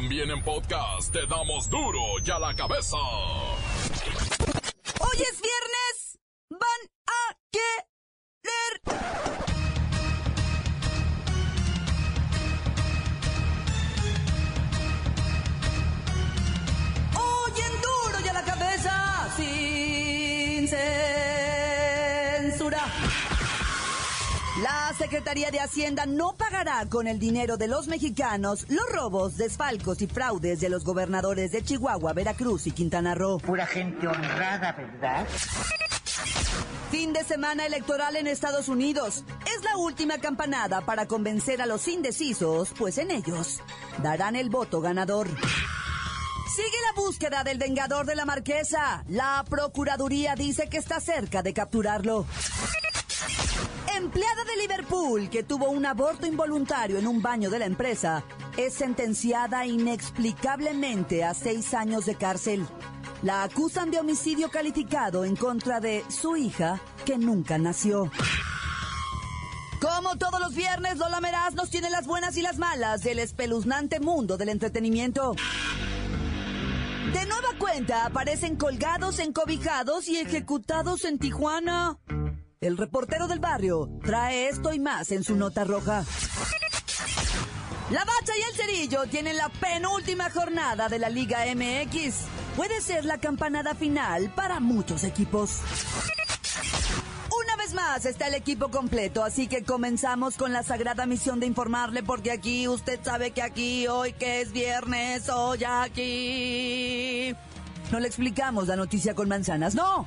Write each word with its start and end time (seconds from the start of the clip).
También 0.00 0.30
en 0.30 0.40
podcast 0.44 1.12
te 1.12 1.26
damos 1.26 1.68
duro 1.68 1.98
y 2.24 2.30
a 2.30 2.38
la 2.38 2.54
cabeza. 2.54 2.96
Hoy 5.00 5.16
es 5.16 5.42
viernes. 5.42 6.18
Van 6.50 6.60
a 7.08 7.36
querer. 7.50 7.87
La 24.68 24.92
Secretaría 24.92 25.50
de 25.50 25.60
Hacienda 25.60 26.04
no 26.04 26.34
pagará 26.34 26.84
con 26.90 27.06
el 27.06 27.18
dinero 27.18 27.56
de 27.56 27.68
los 27.68 27.88
mexicanos 27.88 28.66
los 28.68 28.86
robos, 28.92 29.38
desfalcos 29.38 30.02
y 30.02 30.06
fraudes 30.06 30.60
de 30.60 30.68
los 30.68 30.84
gobernadores 30.84 31.52
de 31.52 31.64
Chihuahua, 31.64 32.12
Veracruz 32.12 32.66
y 32.66 32.72
Quintana 32.72 33.14
Roo. 33.14 33.38
Pura 33.38 33.66
gente 33.66 34.06
honrada, 34.06 34.72
¿verdad? 34.72 35.26
Fin 36.90 37.14
de 37.14 37.24
semana 37.24 37.64
electoral 37.64 38.16
en 38.16 38.26
Estados 38.26 38.68
Unidos. 38.68 39.24
Es 39.46 39.64
la 39.64 39.78
última 39.78 40.18
campanada 40.18 40.82
para 40.82 41.06
convencer 41.06 41.62
a 41.62 41.66
los 41.66 41.88
indecisos, 41.88 42.68
pues 42.76 42.98
en 42.98 43.10
ellos 43.10 43.62
darán 44.02 44.36
el 44.36 44.50
voto 44.50 44.82
ganador. 44.82 45.28
Sigue 45.28 46.76
la 46.92 47.00
búsqueda 47.00 47.42
del 47.42 47.56
vengador 47.56 48.04
de 48.04 48.16
la 48.16 48.26
marquesa. 48.26 49.02
La 49.08 49.46
Procuraduría 49.48 50.34
dice 50.34 50.68
que 50.68 50.76
está 50.76 51.00
cerca 51.00 51.42
de 51.42 51.54
capturarlo. 51.54 52.26
Empleada 53.98 54.44
de 54.44 54.62
Liverpool 54.62 55.28
que 55.28 55.42
tuvo 55.42 55.70
un 55.70 55.84
aborto 55.84 56.24
involuntario 56.24 56.98
en 56.98 57.08
un 57.08 57.20
baño 57.20 57.50
de 57.50 57.58
la 57.58 57.66
empresa 57.66 58.22
es 58.56 58.74
sentenciada 58.74 59.66
inexplicablemente 59.66 61.24
a 61.24 61.34
seis 61.34 61.74
años 61.74 62.06
de 62.06 62.14
cárcel. 62.14 62.64
La 63.22 63.42
acusan 63.42 63.90
de 63.90 63.98
homicidio 63.98 64.52
calificado 64.52 65.24
en 65.24 65.34
contra 65.34 65.80
de 65.80 66.04
su 66.08 66.36
hija 66.36 66.80
que 67.04 67.18
nunca 67.18 67.58
nació. 67.58 68.08
Como 69.80 70.16
todos 70.16 70.38
los 70.38 70.54
viernes, 70.54 70.98
Lola 70.98 71.20
nos 71.56 71.68
tiene 71.68 71.90
las 71.90 72.06
buenas 72.06 72.36
y 72.36 72.42
las 72.42 72.56
malas 72.56 73.02
del 73.02 73.18
espeluznante 73.18 73.98
mundo 73.98 74.36
del 74.36 74.50
entretenimiento. 74.50 75.34
De 77.12 77.26
nueva 77.26 77.48
cuenta 77.58 78.06
aparecen 78.06 78.54
colgados, 78.54 79.18
encobijados 79.18 80.06
y 80.06 80.18
ejecutados 80.18 81.04
en 81.04 81.18
Tijuana. 81.18 81.98
El 82.60 82.76
reportero 82.76 83.28
del 83.28 83.38
barrio 83.38 83.88
trae 84.04 84.48
esto 84.48 84.72
y 84.72 84.80
más 84.80 85.12
en 85.12 85.22
su 85.22 85.36
nota 85.36 85.62
roja. 85.62 86.04
La 87.92 88.00
Bacha 88.00 88.32
y 88.36 88.42
el 88.50 88.56
Cerillo 88.56 89.06
tienen 89.06 89.36
la 89.36 89.48
penúltima 89.48 90.28
jornada 90.28 90.88
de 90.88 90.98
la 90.98 91.08
Liga 91.08 91.44
MX. 91.54 92.16
Puede 92.56 92.80
ser 92.80 93.04
la 93.04 93.18
campanada 93.18 93.76
final 93.76 94.32
para 94.34 94.58
muchos 94.58 95.04
equipos. 95.04 95.60
Una 97.44 97.54
vez 97.54 97.74
más 97.74 98.04
está 98.06 98.26
el 98.26 98.34
equipo 98.34 98.72
completo, 98.72 99.22
así 99.22 99.46
que 99.46 99.62
comenzamos 99.62 100.36
con 100.36 100.52
la 100.52 100.64
sagrada 100.64 101.06
misión 101.06 101.38
de 101.38 101.46
informarle, 101.46 102.02
porque 102.02 102.32
aquí 102.32 102.66
usted 102.66 102.98
sabe 103.04 103.30
que 103.30 103.42
aquí, 103.42 103.86
hoy 103.86 104.14
que 104.14 104.40
es 104.40 104.50
viernes, 104.50 105.28
hoy 105.28 105.62
aquí. 105.62 107.36
No 107.92 108.00
le 108.00 108.08
explicamos 108.08 108.66
la 108.66 108.74
noticia 108.74 109.14
con 109.14 109.28
manzanas, 109.28 109.76
no. 109.76 110.06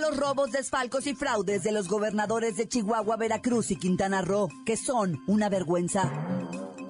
Los 0.00 0.16
robos, 0.16 0.50
desfalcos 0.50 1.06
y 1.06 1.14
fraudes 1.14 1.62
de 1.62 1.72
los 1.72 1.88
gobernadores 1.88 2.56
de 2.56 2.68
Chihuahua, 2.68 3.16
Veracruz 3.16 3.70
y 3.70 3.76
Quintana 3.76 4.22
Roo, 4.22 4.48
que 4.66 4.76
son 4.76 5.22
una 5.26 5.48
vergüenza. 5.48 6.10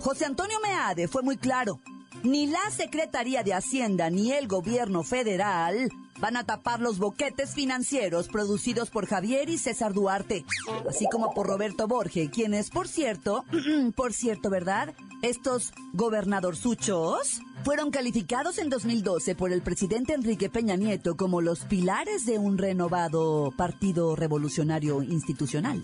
José 0.00 0.24
Antonio 0.24 0.58
Meade 0.62 1.06
fue 1.06 1.22
muy 1.22 1.36
claro. 1.36 1.80
Ni 2.22 2.46
la 2.46 2.70
Secretaría 2.70 3.42
de 3.42 3.54
Hacienda 3.54 4.10
ni 4.10 4.32
el 4.32 4.48
gobierno 4.48 5.04
federal 5.04 5.90
van 6.18 6.36
a 6.36 6.44
tapar 6.44 6.80
los 6.80 6.98
boquetes 6.98 7.54
financieros 7.54 8.28
producidos 8.28 8.90
por 8.90 9.06
Javier 9.06 9.48
y 9.50 9.58
César 9.58 9.92
Duarte, 9.92 10.44
así 10.88 11.06
como 11.10 11.32
por 11.32 11.46
Roberto 11.46 11.86
Borge, 11.86 12.30
quienes, 12.30 12.70
por 12.70 12.88
cierto, 12.88 13.44
por 13.94 14.12
cierto, 14.12 14.50
¿verdad? 14.50 14.94
Estos 15.22 15.72
gobernadorzuchos 15.94 17.40
fueron 17.64 17.90
calificados 17.90 18.58
en 18.58 18.70
2012 18.70 19.34
por 19.34 19.50
el 19.50 19.62
presidente 19.62 20.14
Enrique 20.14 20.48
Peña 20.48 20.76
Nieto 20.76 21.16
como 21.16 21.40
los 21.40 21.64
pilares 21.64 22.24
de 22.24 22.38
un 22.38 22.56
renovado 22.56 23.52
Partido 23.56 24.14
Revolucionario 24.14 25.02
Institucional. 25.02 25.82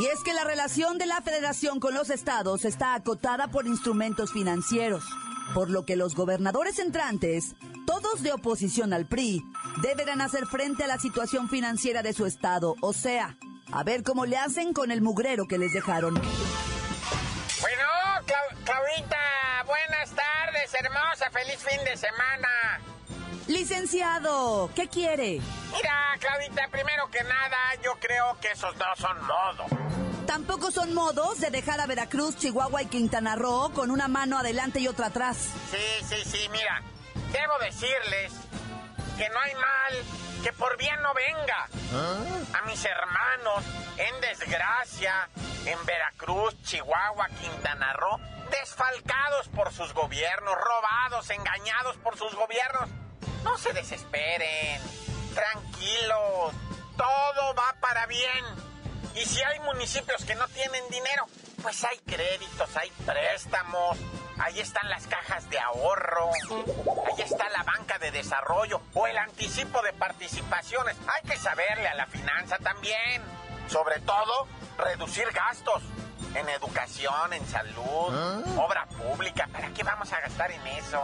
Y 0.00 0.06
es 0.06 0.24
que 0.24 0.32
la 0.32 0.42
relación 0.42 0.98
de 0.98 1.06
la 1.06 1.22
federación 1.22 1.78
con 1.78 1.94
los 1.94 2.10
estados 2.10 2.64
está 2.64 2.94
acotada 2.94 3.48
por 3.48 3.68
instrumentos 3.68 4.32
financieros, 4.32 5.04
por 5.54 5.70
lo 5.70 5.84
que 5.84 5.96
los 5.96 6.16
gobernadores 6.16 6.80
entrantes, 6.80 7.54
todos 7.86 8.22
de 8.22 8.32
oposición 8.32 8.92
al 8.92 9.06
PRI, 9.06 9.44
deberán 9.82 10.20
hacer 10.20 10.46
frente 10.46 10.82
a 10.82 10.88
la 10.88 10.98
situación 10.98 11.48
financiera 11.48 12.02
de 12.02 12.12
su 12.12 12.26
estado, 12.26 12.74
o 12.80 12.92
sea, 12.92 13.38
a 13.70 13.84
ver 13.84 14.02
cómo 14.02 14.26
le 14.26 14.36
hacen 14.36 14.72
con 14.72 14.90
el 14.90 15.00
mugrero 15.00 15.46
que 15.46 15.58
les 15.58 15.72
dejaron. 15.72 16.20
Feliz 21.38 21.58
fin 21.62 21.84
de 21.84 21.96
semana. 21.96 22.80
Licenciado, 23.46 24.70
¿qué 24.74 24.88
quiere? 24.88 25.40
Mira, 25.72 26.16
Claudita, 26.18 26.68
primero 26.70 27.08
que 27.10 27.22
nada, 27.22 27.56
yo 27.82 27.92
creo 28.00 28.36
que 28.40 28.50
esos 28.50 28.74
no 28.76 28.96
son 28.96 29.16
modos. 29.26 29.66
Tampoco 30.26 30.70
son 30.70 30.92
modos 30.92 31.40
de 31.40 31.50
dejar 31.50 31.80
a 31.80 31.86
Veracruz, 31.86 32.36
Chihuahua 32.36 32.82
y 32.82 32.86
Quintana 32.86 33.36
Roo 33.36 33.72
con 33.72 33.90
una 33.90 34.08
mano 34.08 34.38
adelante 34.38 34.80
y 34.80 34.88
otra 34.88 35.06
atrás. 35.06 35.48
Sí, 35.70 36.06
sí, 36.06 36.22
sí, 36.24 36.48
mira, 36.50 36.82
debo 37.32 37.58
decirles 37.60 38.32
que 39.16 39.28
no 39.30 39.40
hay 39.40 39.54
mal 39.54 40.04
que 40.42 40.52
por 40.52 40.76
bien 40.76 41.00
no 41.02 41.14
venga. 41.14 41.68
A 42.52 42.66
mis 42.66 42.84
hermanos 42.84 43.64
en 43.96 44.20
desgracia, 44.20 45.28
en 45.66 45.86
Veracruz, 45.86 46.60
Chihuahua, 46.62 47.28
Quintana 47.40 47.92
Roo, 47.94 48.18
desfalcados 48.50 49.48
por 49.48 49.72
sus 49.72 49.92
gobiernos, 49.92 50.54
robados, 50.54 51.30
engañados 51.30 51.96
por 51.98 52.16
sus 52.16 52.34
gobiernos. 52.34 52.88
No 53.44 53.56
se 53.58 53.72
desesperen, 53.72 54.80
tranquilos, 55.34 56.54
todo 56.96 57.54
va 57.54 57.74
para 57.80 58.06
bien. 58.06 58.44
Y 59.14 59.24
si 59.24 59.42
hay 59.42 59.58
municipios 59.60 60.24
que 60.24 60.34
no 60.34 60.46
tienen 60.48 60.88
dinero, 60.90 61.26
pues 61.62 61.82
hay 61.84 61.98
créditos, 61.98 62.76
hay 62.76 62.90
préstamos, 63.04 63.98
ahí 64.38 64.60
están 64.60 64.88
las 64.88 65.06
cajas 65.06 65.48
de 65.50 65.58
ahorro, 65.58 66.30
ahí 67.06 67.22
está 67.22 67.48
la 67.50 67.64
banca 67.64 67.98
de 67.98 68.10
desarrollo 68.10 68.80
o 68.94 69.06
el 69.06 69.18
anticipo 69.18 69.82
de 69.82 69.92
participaciones. 69.92 70.96
Hay 71.08 71.28
que 71.28 71.36
saberle 71.36 71.88
a 71.88 71.94
la 71.94 72.06
finanza 72.06 72.58
también. 72.58 73.22
Sobre 73.68 74.00
todo, 74.00 74.48
reducir 74.78 75.30
gastos 75.32 75.82
en 76.34 76.48
educación, 76.48 77.32
en 77.32 77.46
salud, 77.46 78.14
obra 78.56 78.86
pública. 78.86 79.48
¿Para 79.52 79.68
qué 79.70 79.82
vamos 79.82 80.12
a 80.12 80.20
gastar 80.20 80.50
en 80.50 80.66
eso? 80.66 81.02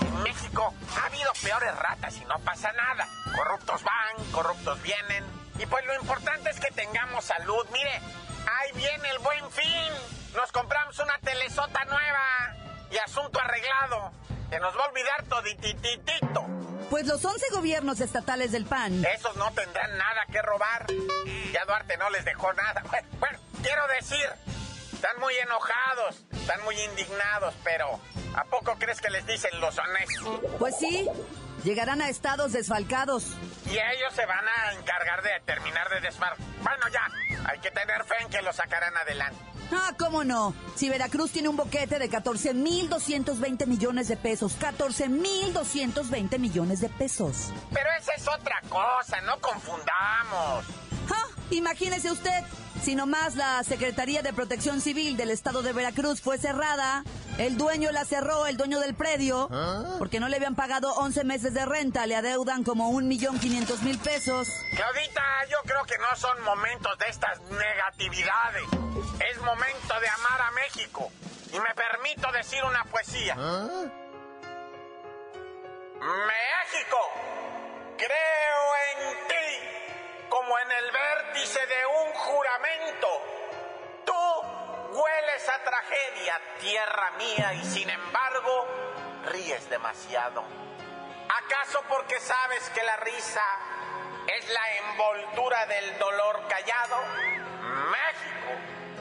En 0.00 0.22
México 0.22 0.74
ha 1.00 1.06
habido 1.06 1.32
peores 1.42 1.74
ratas 1.76 2.16
y 2.16 2.24
no 2.24 2.38
pasa 2.40 2.72
nada. 2.72 3.06
Corruptos 3.34 3.82
van, 3.82 4.24
corruptos 4.32 4.82
vienen. 4.82 5.24
Y 5.58 5.66
pues 5.66 5.84
lo 5.86 5.94
importante 5.94 6.50
es 6.50 6.58
que 6.58 6.70
tengamos 6.72 7.24
salud. 7.24 7.66
Mire, 7.72 8.00
ahí 8.46 8.72
viene 8.74 9.10
el 9.10 9.18
buen 9.18 9.50
fin. 9.50 9.92
Nos 10.34 10.50
compramos 10.52 10.98
una 10.98 11.18
telesota 11.18 11.84
nueva 11.84 12.56
y 12.90 12.98
asunto 12.98 13.40
arreglado. 13.40 14.12
Se 14.48 14.58
nos 14.58 14.76
va 14.76 14.84
a 14.84 14.88
olvidar 14.88 15.24
toditititito. 15.28 16.59
Pues 16.90 17.06
los 17.06 17.24
11 17.24 17.46
gobiernos 17.52 18.00
estatales 18.00 18.50
del 18.50 18.66
PAN 18.66 19.04
Esos 19.04 19.36
no 19.36 19.50
tendrán 19.52 19.96
nada 19.96 20.26
que 20.30 20.42
robar. 20.42 20.86
Ya 21.52 21.64
Duarte 21.64 21.96
no 21.96 22.10
les 22.10 22.24
dejó 22.24 22.52
nada. 22.52 22.82
Bueno, 22.90 23.08
bueno, 23.20 23.38
quiero 23.62 23.82
decir, 23.98 24.28
están 24.92 25.18
muy 25.20 25.34
enojados, 25.36 26.24
están 26.32 26.62
muy 26.64 26.78
indignados, 26.80 27.54
pero 27.62 28.00
¿a 28.34 28.44
poco 28.44 28.74
crees 28.78 29.00
que 29.00 29.08
les 29.08 29.24
dicen 29.24 29.60
los 29.60 29.78
honestos? 29.78 30.40
Pues 30.58 30.76
sí, 30.78 31.08
llegarán 31.64 32.02
a 32.02 32.08
estados 32.08 32.52
desfalcados. 32.52 33.36
Y 33.66 33.78
ellos 33.78 34.12
se 34.14 34.26
van 34.26 34.44
a 34.46 34.72
encargar 34.72 35.22
de 35.22 35.30
terminar 35.46 35.88
de 35.90 36.00
desfar. 36.00 36.34
Bueno, 36.62 36.88
ya, 36.92 37.06
hay 37.48 37.60
que 37.60 37.70
tener 37.70 38.04
fe 38.04 38.16
en 38.20 38.30
que 38.30 38.42
lo 38.42 38.52
sacarán 38.52 38.96
adelante. 38.96 39.49
Ah, 39.72 39.94
¿cómo 39.98 40.24
no? 40.24 40.54
Si 40.74 40.88
Veracruz 40.88 41.30
tiene 41.30 41.48
un 41.48 41.56
boquete 41.56 41.98
de 41.98 42.10
14.220 42.10 43.66
millones 43.66 44.08
de 44.08 44.16
pesos. 44.16 44.56
14.220 44.58 46.38
millones 46.38 46.80
de 46.80 46.88
pesos. 46.88 47.52
Pero 47.72 47.88
esa 47.98 48.12
es 48.14 48.26
otra 48.28 48.60
cosa, 48.68 49.20
no 49.22 49.38
confundamos. 49.40 50.64
Ah, 51.10 51.26
imagínese 51.50 52.10
usted, 52.10 52.42
si 52.82 52.94
nomás 52.94 53.36
la 53.36 53.62
Secretaría 53.62 54.22
de 54.22 54.32
Protección 54.32 54.80
Civil 54.80 55.16
del 55.16 55.30
Estado 55.30 55.62
de 55.62 55.72
Veracruz 55.72 56.20
fue 56.20 56.38
cerrada, 56.38 57.04
el 57.40 57.56
dueño 57.56 57.90
la 57.90 58.04
cerró, 58.04 58.46
el 58.46 58.58
dueño 58.58 58.80
del 58.80 58.94
predio, 58.94 59.48
porque 59.98 60.20
no 60.20 60.28
le 60.28 60.36
habían 60.36 60.54
pagado 60.54 60.92
11 60.96 61.24
meses 61.24 61.54
de 61.54 61.64
renta, 61.64 62.06
le 62.06 62.14
adeudan 62.14 62.64
como 62.64 62.90
un 62.90 63.08
millón 63.08 63.38
quinientos 63.40 63.82
mil 63.82 63.98
pesos. 63.98 64.48
Claudita, 64.76 65.22
yo 65.50 65.56
creo 65.64 65.82
que 65.84 65.96
no 65.98 66.14
son 66.16 66.42
momentos 66.42 66.98
de 66.98 67.08
estas 67.08 67.40
negatividades. 67.40 68.64
Es 69.30 69.38
momento 69.38 70.00
de 70.00 70.08
amar 70.08 70.40
a 70.42 70.50
México. 70.50 71.10
Y 71.52 71.58
me 71.58 71.74
permito 71.74 72.30
decir 72.30 72.62
una 72.62 72.84
poesía. 72.84 73.34
México, 76.00 76.98
creo 77.96 78.76
en 78.92 79.28
ti 79.28 79.48
como 80.28 80.58
en 80.58 80.70
el 80.72 80.90
vértice 80.92 81.58
de 81.58 81.86
un 81.86 82.12
juramento. 82.12 83.08
Tú 84.04 84.39
hueles 84.90 85.48
a 85.48 85.64
tragedia, 85.64 86.40
tierra 86.60 87.10
mía, 87.18 87.54
y 87.54 87.64
sin 87.64 87.88
embargo 87.88 88.66
ríes 89.26 89.68
demasiado. 89.70 90.44
¿Acaso 91.28 91.80
porque 91.88 92.18
sabes 92.20 92.68
que 92.70 92.82
la 92.82 92.96
risa 92.98 93.42
es 94.26 94.48
la 94.48 94.76
envoltura 94.90 95.66
del 95.66 95.98
dolor 95.98 96.40
callado? 96.48 96.96
México, 97.90 98.52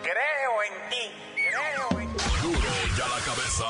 creo 0.04 0.64
en 0.64 0.90
ti, 0.90 1.36
creo 1.36 2.00
en 2.00 2.16
ti. 2.16 2.24
Duro 2.42 2.70
ya 2.98 3.08
la 3.08 3.20
cabeza. 3.26 3.66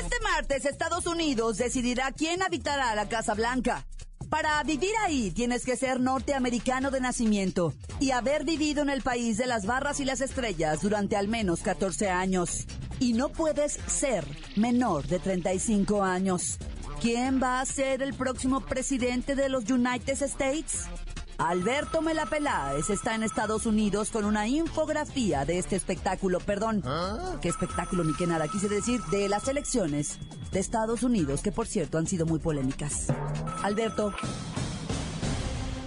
Este 0.00 0.20
martes 0.20 0.64
Estados 0.64 1.06
Unidos 1.06 1.56
decidirá 1.56 2.12
quién 2.12 2.42
habitará 2.42 2.94
la 2.94 3.08
Casa 3.08 3.34
Blanca. 3.34 3.84
Para 4.30 4.62
vivir 4.62 4.90
ahí 5.06 5.30
tienes 5.30 5.64
que 5.64 5.76
ser 5.76 6.00
norteamericano 6.00 6.90
de 6.90 7.00
nacimiento 7.00 7.72
y 7.98 8.10
haber 8.10 8.44
vivido 8.44 8.82
en 8.82 8.90
el 8.90 9.00
país 9.00 9.38
de 9.38 9.46
las 9.46 9.64
barras 9.64 10.00
y 10.00 10.04
las 10.04 10.20
estrellas 10.20 10.82
durante 10.82 11.16
al 11.16 11.28
menos 11.28 11.60
14 11.60 12.10
años. 12.10 12.66
Y 13.00 13.14
no 13.14 13.30
puedes 13.30 13.78
ser 13.86 14.26
menor 14.56 15.06
de 15.06 15.18
35 15.18 16.02
años. 16.02 16.58
¿Quién 17.00 17.40
va 17.42 17.60
a 17.60 17.64
ser 17.64 18.02
el 18.02 18.12
próximo 18.12 18.60
presidente 18.60 19.34
de 19.34 19.48
los 19.48 19.70
United 19.70 20.20
States? 20.22 20.88
Alberto 21.38 22.02
Melapeláez 22.02 22.90
está 22.90 23.14
en 23.14 23.22
Estados 23.22 23.64
Unidos 23.64 24.10
con 24.10 24.24
una 24.24 24.48
infografía 24.48 25.44
de 25.44 25.58
este 25.58 25.76
espectáculo, 25.76 26.40
perdón, 26.40 26.82
qué 27.40 27.48
espectáculo 27.48 28.02
ni 28.02 28.12
qué 28.14 28.26
nada, 28.26 28.48
quise 28.48 28.68
decir, 28.68 29.00
de 29.04 29.28
las 29.28 29.46
elecciones 29.46 30.18
de 30.50 30.58
Estados 30.58 31.04
Unidos, 31.04 31.40
que 31.40 31.52
por 31.52 31.68
cierto 31.68 31.96
han 31.96 32.08
sido 32.08 32.26
muy 32.26 32.40
polémicas. 32.40 33.06
Alberto, 33.62 34.12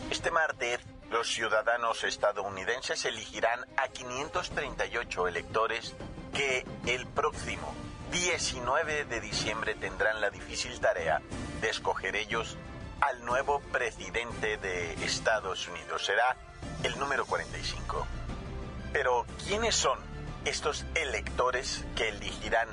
Este 0.10 0.32
martes, 0.32 0.80
los 1.10 1.28
ciudadanos 1.28 2.06
estadounidenses 2.06 3.04
elegirán 3.04 3.60
a 3.76 3.90
538 3.90 5.28
electores 5.28 5.96
que 6.34 6.66
el 6.88 7.06
próximo 7.08 7.74
19 8.14 9.04
de 9.04 9.20
diciembre 9.20 9.76
tendrán 9.76 10.22
la 10.22 10.30
difícil 10.30 10.80
tarea 10.80 11.22
de 11.60 11.70
escoger 11.70 12.16
ellos 12.16 12.58
al 13.02 13.26
nuevo 13.26 13.60
presidente 13.72 14.58
de 14.58 14.94
Estados 15.04 15.68
Unidos. 15.68 16.06
Será 16.06 16.38
el 16.84 16.98
número 17.00 17.26
45. 17.26 18.08
Pero, 18.94 19.26
¿quiénes 19.46 19.76
son 19.76 20.00
estos 20.46 20.86
electores 20.96 21.86
que 21.96 22.10
elegirán 22.10 22.68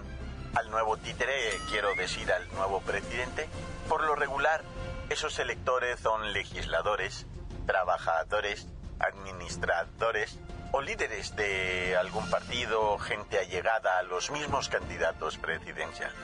al 0.55 0.71
nuevo 0.71 0.97
títere, 0.97 1.49
eh, 1.49 1.59
quiero 1.71 1.95
decir, 1.95 2.31
al 2.33 2.47
nuevo 2.55 2.81
presidente? 2.81 3.49
Por 3.89 4.05
lo 4.05 4.15
regular, 4.15 4.63
esos 5.09 5.39
electores 5.39 6.01
son 6.01 6.33
legisladores, 6.33 7.27
trabajadores, 7.67 8.67
administradores 8.99 10.39
o 10.73 10.83
líderes 10.83 11.35
de 11.37 11.97
algún 11.97 12.29
partido, 12.31 12.99
gente 12.99 13.39
allegada 13.39 13.99
a 13.99 14.03
los 14.03 14.31
mismos 14.31 14.69
candidatos 14.69 15.39
presidenciales. 15.39 16.17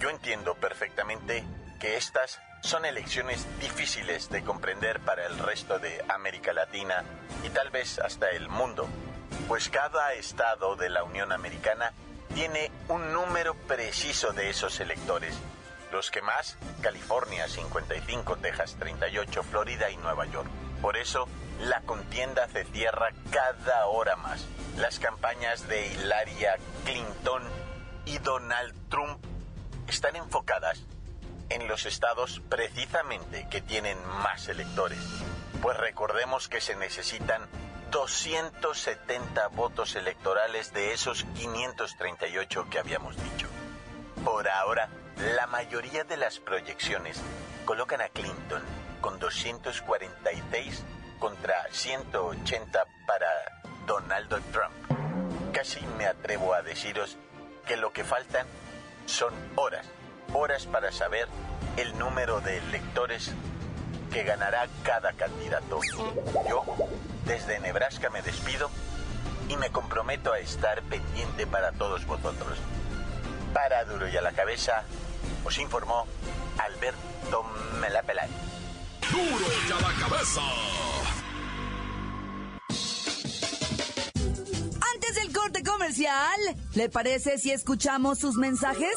Yo 0.00 0.10
entiendo 0.10 0.54
perfectamente 0.54 1.44
que 1.78 1.96
estas 1.96 2.40
son 2.64 2.86
elecciones 2.86 3.46
difíciles 3.60 4.30
de 4.30 4.42
comprender 4.42 4.98
para 5.00 5.26
el 5.26 5.38
resto 5.38 5.78
de 5.78 6.02
América 6.08 6.54
Latina 6.54 7.04
y 7.44 7.50
tal 7.50 7.68
vez 7.68 7.98
hasta 7.98 8.30
el 8.30 8.48
mundo, 8.48 8.88
pues 9.48 9.68
cada 9.68 10.14
estado 10.14 10.74
de 10.74 10.88
la 10.88 11.04
Unión 11.04 11.30
Americana 11.30 11.92
tiene 12.34 12.72
un 12.88 13.12
número 13.12 13.54
preciso 13.54 14.32
de 14.32 14.48
esos 14.48 14.80
electores. 14.80 15.38
Los 15.92 16.10
que 16.10 16.22
más, 16.22 16.56
California 16.80 17.46
55, 17.48 18.36
Texas 18.38 18.76
38, 18.78 19.42
Florida 19.42 19.90
y 19.90 19.98
Nueva 19.98 20.24
York. 20.24 20.48
Por 20.80 20.96
eso, 20.96 21.28
la 21.60 21.82
contienda 21.82 22.48
se 22.48 22.64
cierra 22.64 23.10
cada 23.30 23.86
hora 23.88 24.16
más. 24.16 24.46
Las 24.78 24.98
campañas 24.98 25.68
de 25.68 25.86
Hilaria 25.88 26.56
Clinton 26.86 27.42
y 28.06 28.16
Donald 28.18 28.74
Trump 28.88 29.22
están 29.86 30.16
enfocadas 30.16 30.82
en 31.50 31.68
los 31.68 31.86
estados 31.86 32.42
precisamente 32.48 33.46
que 33.50 33.60
tienen 33.60 33.98
más 34.22 34.48
electores. 34.48 34.98
Pues 35.62 35.76
recordemos 35.76 36.48
que 36.48 36.60
se 36.60 36.76
necesitan 36.76 37.42
270 37.90 39.48
votos 39.48 39.94
electorales 39.94 40.72
de 40.72 40.92
esos 40.92 41.24
538 41.36 42.68
que 42.68 42.78
habíamos 42.78 43.16
dicho. 43.16 43.48
Por 44.24 44.48
ahora, 44.48 44.88
la 45.36 45.46
mayoría 45.46 46.04
de 46.04 46.16
las 46.16 46.38
proyecciones 46.40 47.20
colocan 47.64 48.00
a 48.00 48.08
Clinton 48.08 48.62
con 49.00 49.18
246 49.18 50.82
contra 51.18 51.54
180 51.70 52.84
para 53.06 53.28
Donald 53.86 54.28
Trump. 54.50 54.74
Casi 55.52 55.80
me 55.98 56.06
atrevo 56.06 56.52
a 56.52 56.62
deciros 56.62 57.16
que 57.66 57.76
lo 57.76 57.92
que 57.92 58.02
faltan 58.02 58.46
son 59.06 59.32
horas, 59.54 59.86
horas 60.34 60.66
para 60.66 60.92
saber 60.92 61.28
el 61.76 61.98
número 61.98 62.40
de 62.40 62.58
electores 62.58 63.32
que 64.12 64.22
ganará 64.24 64.68
cada 64.82 65.12
candidato. 65.12 65.80
Yo, 66.48 66.64
desde 67.24 67.58
Nebraska, 67.60 68.10
me 68.10 68.22
despido 68.22 68.70
y 69.48 69.56
me 69.56 69.70
comprometo 69.70 70.32
a 70.32 70.38
estar 70.38 70.82
pendiente 70.82 71.46
para 71.46 71.72
todos 71.72 72.04
vosotros. 72.06 72.58
Para 73.52 73.84
Duro 73.84 74.08
y 74.08 74.16
a 74.16 74.22
la 74.22 74.32
cabeza, 74.32 74.84
os 75.44 75.58
informó 75.58 76.06
Alberto 76.58 77.44
Melapelay. 77.80 78.28
Duro 79.10 79.46
ya 79.68 79.76
la 79.80 80.08
cabeza. 80.08 80.40
antes 84.94 85.14
del 85.16 85.32
corte 85.32 85.62
comercial, 85.62 86.38
¿le 86.74 86.88
parece 86.88 87.38
si 87.38 87.50
escuchamos 87.50 88.18
sus 88.18 88.36
mensajes? 88.36 88.96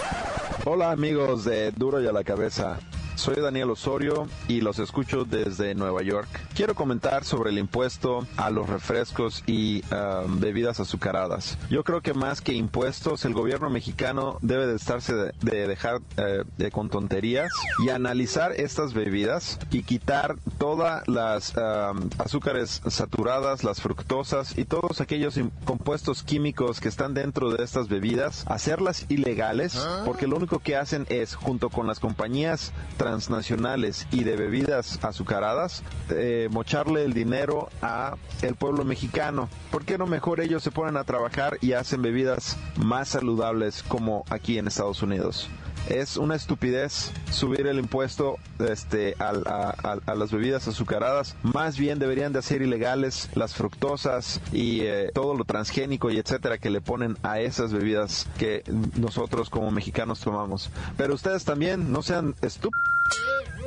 Hola 0.64 0.90
amigos 0.90 1.44
de 1.44 1.70
Duro 1.70 2.02
y 2.02 2.08
a 2.08 2.12
la 2.12 2.24
cabeza. 2.24 2.80
Soy 3.18 3.34
Daniel 3.34 3.70
Osorio 3.72 4.28
y 4.46 4.60
los 4.60 4.78
escucho 4.78 5.24
desde 5.24 5.74
Nueva 5.74 6.02
York. 6.02 6.28
Quiero 6.54 6.76
comentar 6.76 7.24
sobre 7.24 7.50
el 7.50 7.58
impuesto 7.58 8.24
a 8.36 8.48
los 8.48 8.68
refrescos 8.68 9.42
y 9.44 9.82
um, 9.92 10.38
bebidas 10.38 10.78
azucaradas. 10.78 11.58
Yo 11.68 11.82
creo 11.82 12.00
que 12.00 12.14
más 12.14 12.40
que 12.40 12.52
impuestos, 12.52 13.24
el 13.24 13.34
gobierno 13.34 13.70
mexicano 13.70 14.38
debe 14.40 14.68
de 14.68 14.76
estarse 14.76 15.16
de, 15.16 15.32
de 15.42 15.66
dejar 15.66 16.00
eh, 16.16 16.44
de 16.58 16.70
con 16.70 16.90
tonterías 16.90 17.50
y 17.84 17.88
analizar 17.88 18.52
estas 18.52 18.94
bebidas 18.94 19.58
y 19.72 19.82
quitar 19.82 20.36
todas 20.56 21.06
las 21.08 21.54
um, 21.56 22.08
azúcares 22.18 22.82
saturadas, 22.86 23.64
las 23.64 23.80
fructosas 23.80 24.56
y 24.56 24.64
todos 24.64 25.00
aquellos 25.00 25.40
compuestos 25.64 26.22
químicos 26.22 26.78
que 26.78 26.86
están 26.86 27.14
dentro 27.14 27.50
de 27.50 27.64
estas 27.64 27.88
bebidas, 27.88 28.44
hacerlas 28.46 29.06
ilegales, 29.08 29.76
porque 30.04 30.28
lo 30.28 30.36
único 30.36 30.60
que 30.60 30.76
hacen 30.76 31.04
es, 31.08 31.34
junto 31.34 31.68
con 31.68 31.88
las 31.88 31.98
compañías 31.98 32.72
transnacionales 33.08 34.06
y 34.10 34.24
de 34.24 34.36
bebidas 34.36 34.98
azucaradas, 35.02 35.82
eh, 36.10 36.48
mocharle 36.50 37.04
el 37.04 37.14
dinero 37.14 37.70
a 37.80 38.16
el 38.42 38.54
pueblo 38.54 38.84
mexicano. 38.84 39.48
¿Por 39.70 39.86
qué 39.86 39.96
no 39.96 40.06
mejor 40.06 40.40
ellos 40.40 40.62
se 40.62 40.70
ponen 40.70 40.98
a 40.98 41.04
trabajar 41.04 41.56
y 41.62 41.72
hacen 41.72 42.02
bebidas 42.02 42.58
más 42.76 43.08
saludables 43.08 43.82
como 43.82 44.24
aquí 44.28 44.58
en 44.58 44.66
Estados 44.66 45.02
Unidos? 45.02 45.48
Es 45.88 46.16
una 46.16 46.34
estupidez 46.34 47.12
subir 47.30 47.66
el 47.66 47.78
impuesto 47.78 48.36
este, 48.58 49.14
a, 49.18 50.14
las 50.14 50.32
bebidas 50.32 50.68
azucaradas. 50.68 51.36
Más 51.42 51.78
bien 51.78 51.98
deberían 51.98 52.32
de 52.32 52.40
hacer 52.40 52.62
ilegales 52.62 53.28
las 53.34 53.54
fructosas 53.54 54.40
y 54.52 54.80
eh, 54.82 55.10
todo 55.14 55.34
lo 55.34 55.44
transgénico 55.44 56.10
y 56.10 56.18
etcétera 56.18 56.58
que 56.58 56.70
le 56.70 56.80
ponen 56.80 57.16
a 57.22 57.40
esas 57.40 57.72
bebidas 57.72 58.28
que 58.38 58.62
nosotros 58.96 59.50
como 59.50 59.70
mexicanos 59.70 60.20
tomamos. 60.20 60.70
Pero 60.96 61.14
ustedes 61.14 61.44
también 61.44 61.92
no 61.92 62.02
sean 62.02 62.34
estúpidos. 62.42 62.88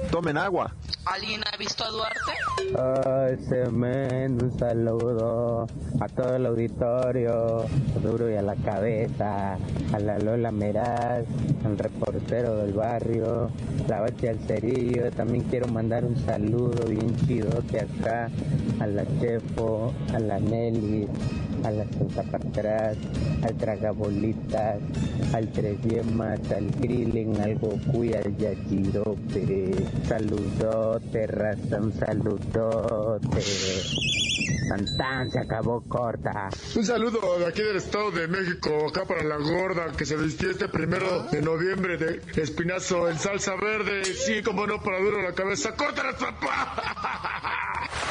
Tomen 0.10 0.38
agua. 0.38 0.74
¿Alguien 1.06 1.42
ha 1.52 1.58
visto 1.58 1.84
a 1.84 1.90
Duarte? 1.90 2.32
Ay, 2.78 3.38
se 3.48 3.70
me 3.72 4.28
un 4.28 4.58
saludo 4.58 5.68
a 6.00 6.08
todo 6.08 6.36
el 6.36 6.46
auditorio, 6.46 7.66
duro 8.02 8.30
y 8.30 8.36
a 8.36 8.42
la 8.42 8.56
cabeza, 8.56 9.58
a 9.94 10.00
la 10.00 10.20
Lola 10.20 10.52
Meraz, 10.52 11.26
al 11.66 11.78
reportero 11.78 12.58
del 12.58 12.74
barrio, 12.74 13.50
la 13.88 14.02
Bache 14.02 14.30
al 14.30 14.40
Cerillo. 14.40 15.12
También 15.12 15.44
quiero 15.46 15.68
mandar 15.68 16.06
un 16.06 16.16
saludo 16.18 16.88
bien 16.88 17.16
chido 17.26 17.50
que 17.70 17.80
acá 17.80 18.30
a 18.80 18.88
la 18.88 19.04
Chefo, 19.20 19.94
a 20.14 20.20
la 20.20 20.40
Nelly, 20.40 21.08
a 21.64 21.72
la 21.72 21.86
Santa 21.86 22.24
Patras, 22.24 22.98
al 23.44 23.58
Tragabolitas, 23.58 24.80
al 25.34 25.52
Tres 25.52 25.78
Yemas, 25.82 26.40
al 26.52 26.70
Grilling, 26.72 27.40
al 27.40 27.56
Goku 27.58 28.04
y 28.04 28.14
al 28.14 28.36
Yajirope. 28.38 29.74
Saludote, 30.08 31.28
raza, 31.28 31.78
un 31.80 31.94
saludote. 31.94 33.42
Santán 34.68 35.30
se 35.30 35.40
acabó 35.40 35.82
corta. 35.88 36.50
Un 36.76 36.86
saludo 36.86 37.40
de 37.40 37.46
aquí 37.46 37.62
del 37.62 37.78
Estado 37.78 38.12
de 38.12 38.28
México, 38.28 38.88
acá 38.90 39.06
para 39.06 39.24
la 39.24 39.38
gorda 39.38 39.92
que 39.98 40.06
se 40.06 40.16
vistió 40.16 40.50
este 40.50 40.70
primero 40.70 41.24
de 41.24 41.42
noviembre 41.42 41.98
de 41.98 42.22
espinazo 42.42 43.10
en 43.10 43.18
salsa 43.18 43.56
verde. 43.56 44.06
Sí, 44.06 44.42
como 44.42 44.66
no, 44.66 44.82
para 44.82 45.00
duro 45.00 45.22
la 45.22 45.34
cabeza. 45.34 45.76
¡Córtala, 45.76 46.14
papá! 46.18 46.76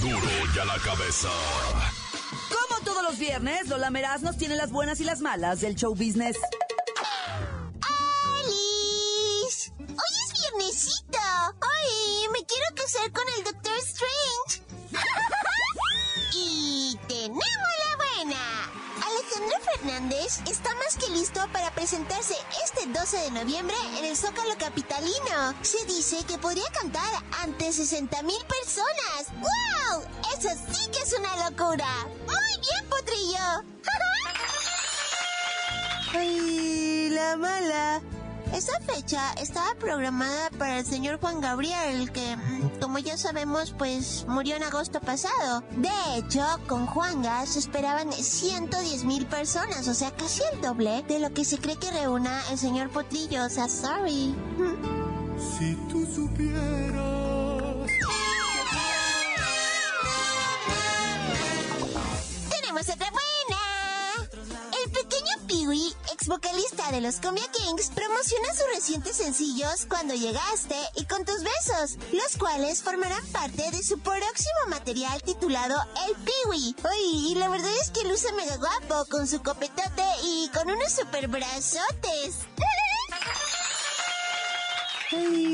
Duro 0.00 0.28
y 0.54 0.58
a 0.58 0.64
la 0.64 0.78
Cabeza. 0.78 1.28
Como 2.48 2.80
todos 2.84 3.02
los 3.02 3.18
viernes, 3.18 3.68
Lola 3.68 3.90
Meraz 3.90 4.22
nos 4.22 4.36
tiene 4.36 4.56
las 4.56 4.70
buenas 4.70 5.00
y 5.00 5.04
las 5.04 5.20
malas 5.20 5.60
del 5.60 5.74
show 5.74 5.94
business. 5.94 6.36
¡Alice! 8.40 9.72
¡Hoy 9.78 10.14
es 10.24 10.32
viernesito! 10.40 11.18
¡Ay! 11.18 12.28
Me 12.32 12.44
quiero 12.44 12.66
casar 12.74 13.12
con 13.12 13.24
el 13.36 13.44
Doctor 13.44 13.76
Strange. 13.78 14.62
y 16.34 16.98
tenemos 17.08 17.42
la 17.44 17.96
buena. 17.96 18.75
Alejandro 19.36 19.58
Fernández 19.70 20.40
está 20.50 20.74
más 20.76 20.96
que 20.96 21.12
listo 21.12 21.40
para 21.52 21.70
presentarse 21.72 22.34
este 22.64 22.86
12 22.86 23.18
de 23.18 23.30
noviembre 23.32 23.74
en 23.98 24.06
el 24.06 24.16
Zócalo 24.16 24.56
Capitalino. 24.58 25.54
Se 25.60 25.84
dice 25.84 26.24
que 26.26 26.38
podría 26.38 26.64
cantar 26.80 27.04
ante 27.42 27.70
60 27.70 28.22
mil 28.22 28.42
personas. 28.46 29.26
¡Wow! 29.38 30.04
Eso 30.38 30.48
sí 30.72 30.90
que 30.90 31.00
es 31.00 31.14
una 31.18 31.50
locura. 31.50 31.86
Muy 32.26 32.60
bien, 32.62 32.88
Potrillo. 32.88 33.64
¡Ay, 36.14 37.10
la 37.10 37.36
mala! 37.36 38.15
Esa 38.52 38.80
fecha 38.80 39.32
estaba 39.40 39.74
programada 39.78 40.50
para 40.58 40.78
el 40.78 40.86
señor 40.86 41.20
Juan 41.20 41.40
Gabriel, 41.40 42.10
que, 42.12 42.36
mm, 42.36 42.80
como 42.80 42.98
ya 42.98 43.16
sabemos, 43.18 43.74
pues 43.76 44.24
murió 44.28 44.56
en 44.56 44.62
agosto 44.62 45.00
pasado. 45.00 45.62
De 45.72 45.90
hecho, 46.16 46.44
con 46.66 46.86
Juanga 46.86 47.44
se 47.46 47.58
esperaban 47.58 48.12
110 48.12 49.04
mil 49.04 49.26
personas, 49.26 49.88
o 49.88 49.94
sea, 49.94 50.10
casi 50.12 50.42
el 50.52 50.60
doble 50.60 51.02
de 51.02 51.18
lo 51.18 51.32
que 51.34 51.44
se 51.44 51.58
cree 51.58 51.76
que 51.76 51.90
reúna 51.90 52.40
el 52.50 52.58
señor 52.58 52.90
Potrillo, 52.90 53.44
o 53.44 53.48
sea, 53.50 53.68
sorry. 53.68 54.34
Si 55.58 55.74
tú 55.90 56.06
supieras. 56.06 57.04
¡Tenemos 62.50 62.88
otra 62.88 63.10
buena! 63.10 64.56
El 64.84 64.90
pequeño 64.90 65.46
Peewee, 65.46 65.92
vocalista 66.26 66.90
de 66.92 67.00
los 67.00 67.16
Cumbia 67.16 67.44
Kings, 67.52 67.90
promociona 67.90 68.48
sus 68.54 68.66
recientes 68.74 69.16
sencillos 69.16 69.86
Cuando 69.88 70.14
Llegaste 70.14 70.76
y 70.96 71.04
Con 71.04 71.24
Tus 71.24 71.42
Besos, 71.42 71.98
los 72.12 72.36
cuales 72.38 72.82
formarán 72.82 73.24
parte 73.28 73.70
de 73.70 73.82
su 73.82 73.98
próximo 73.98 74.60
material 74.68 75.22
titulado 75.22 75.76
El 76.06 76.14
Peewee. 76.16 76.74
Uy, 76.84 77.32
y 77.32 77.34
la 77.36 77.48
verdad 77.48 77.70
es 77.80 77.90
que 77.90 78.08
luce 78.08 78.32
mega 78.32 78.56
guapo 78.56 79.06
con 79.10 79.26
su 79.26 79.42
copetote 79.42 80.04
y 80.24 80.50
con 80.54 80.70
unos 80.70 80.92
super 80.92 81.28
brazotes. 81.28 82.36
¡Ay, 85.12 85.45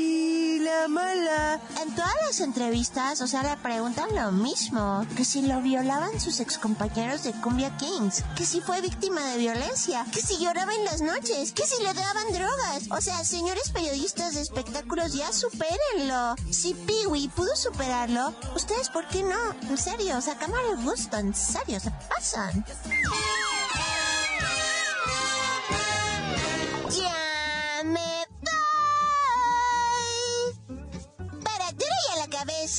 En 1.81 1.95
todas 1.95 2.13
las 2.25 2.39
entrevistas, 2.39 3.21
o 3.21 3.27
sea, 3.27 3.43
le 3.43 3.55
preguntan 3.57 4.13
lo 4.15 4.31
mismo. 4.31 5.05
Que 5.15 5.25
si 5.25 5.41
lo 5.41 5.61
violaban 5.61 6.19
sus 6.19 6.39
excompañeros 6.39 7.23
de 7.23 7.31
Cumbia 7.33 7.75
Kings. 7.77 8.23
Que 8.35 8.45
si 8.45 8.61
fue 8.61 8.81
víctima 8.81 9.21
de 9.27 9.37
violencia. 9.37 10.05
Que 10.11 10.21
si 10.21 10.37
lloraba 10.37 10.73
en 10.73 10.85
las 10.85 11.01
noches. 11.01 11.51
Que 11.53 11.65
si 11.65 11.81
le 11.83 11.93
daban 11.93 12.31
drogas. 12.31 12.83
O 12.91 13.01
sea, 13.01 13.23
señores 13.23 13.69
periodistas 13.71 14.35
de 14.35 14.41
espectáculos, 14.41 15.13
ya 15.13 15.31
supérenlo. 15.31 16.35
Si 16.49 16.73
Peewee 16.73 17.29
pudo 17.29 17.55
superarlo, 17.55 18.33
¿ustedes 18.55 18.89
por 18.89 19.07
qué 19.07 19.23
no? 19.23 19.53
En 19.69 19.77
serio, 19.77 20.17
o 20.17 20.21
sea, 20.21 20.37
gusta, 20.83 21.19
en 21.19 21.33
serio, 21.33 21.79
se 21.79 21.91
pasan. 22.09 22.65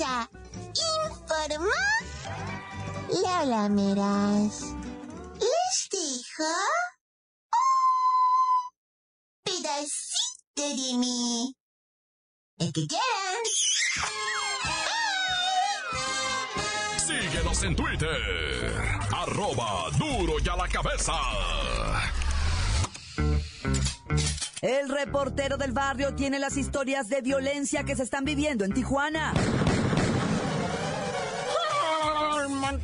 La 0.01 0.29
cabeza. 0.29 0.31
Informó 1.21 1.71
Lola 3.23 3.69
Meras. 3.69 4.63
Les 5.41 5.89
dijo 5.91 6.45
un 7.53 7.63
pedacito 9.45 10.63
de 10.63 10.99
mí. 10.99 11.57
El 12.59 12.73
que 12.73 12.87
quieran. 12.87 13.45
Síguenos 16.99 17.63
en 17.63 17.77
Twitter, 17.77 18.85
arroba 19.13 19.91
duro 19.99 20.35
y 20.43 20.49
a 20.49 20.57
la 20.57 20.69
cabeza. 20.69 21.13
El 24.63 24.89
reportero 24.89 25.59
del 25.59 25.73
barrio 25.73 26.15
tiene 26.15 26.39
las 26.39 26.57
historias 26.57 27.11
de 27.11 27.21
violencia 27.21 27.85
que 27.85 27.95
se 27.95 28.03
están 28.03 28.25
viviendo 28.25 28.65
en 28.65 28.73
Tijuana. 28.73 29.35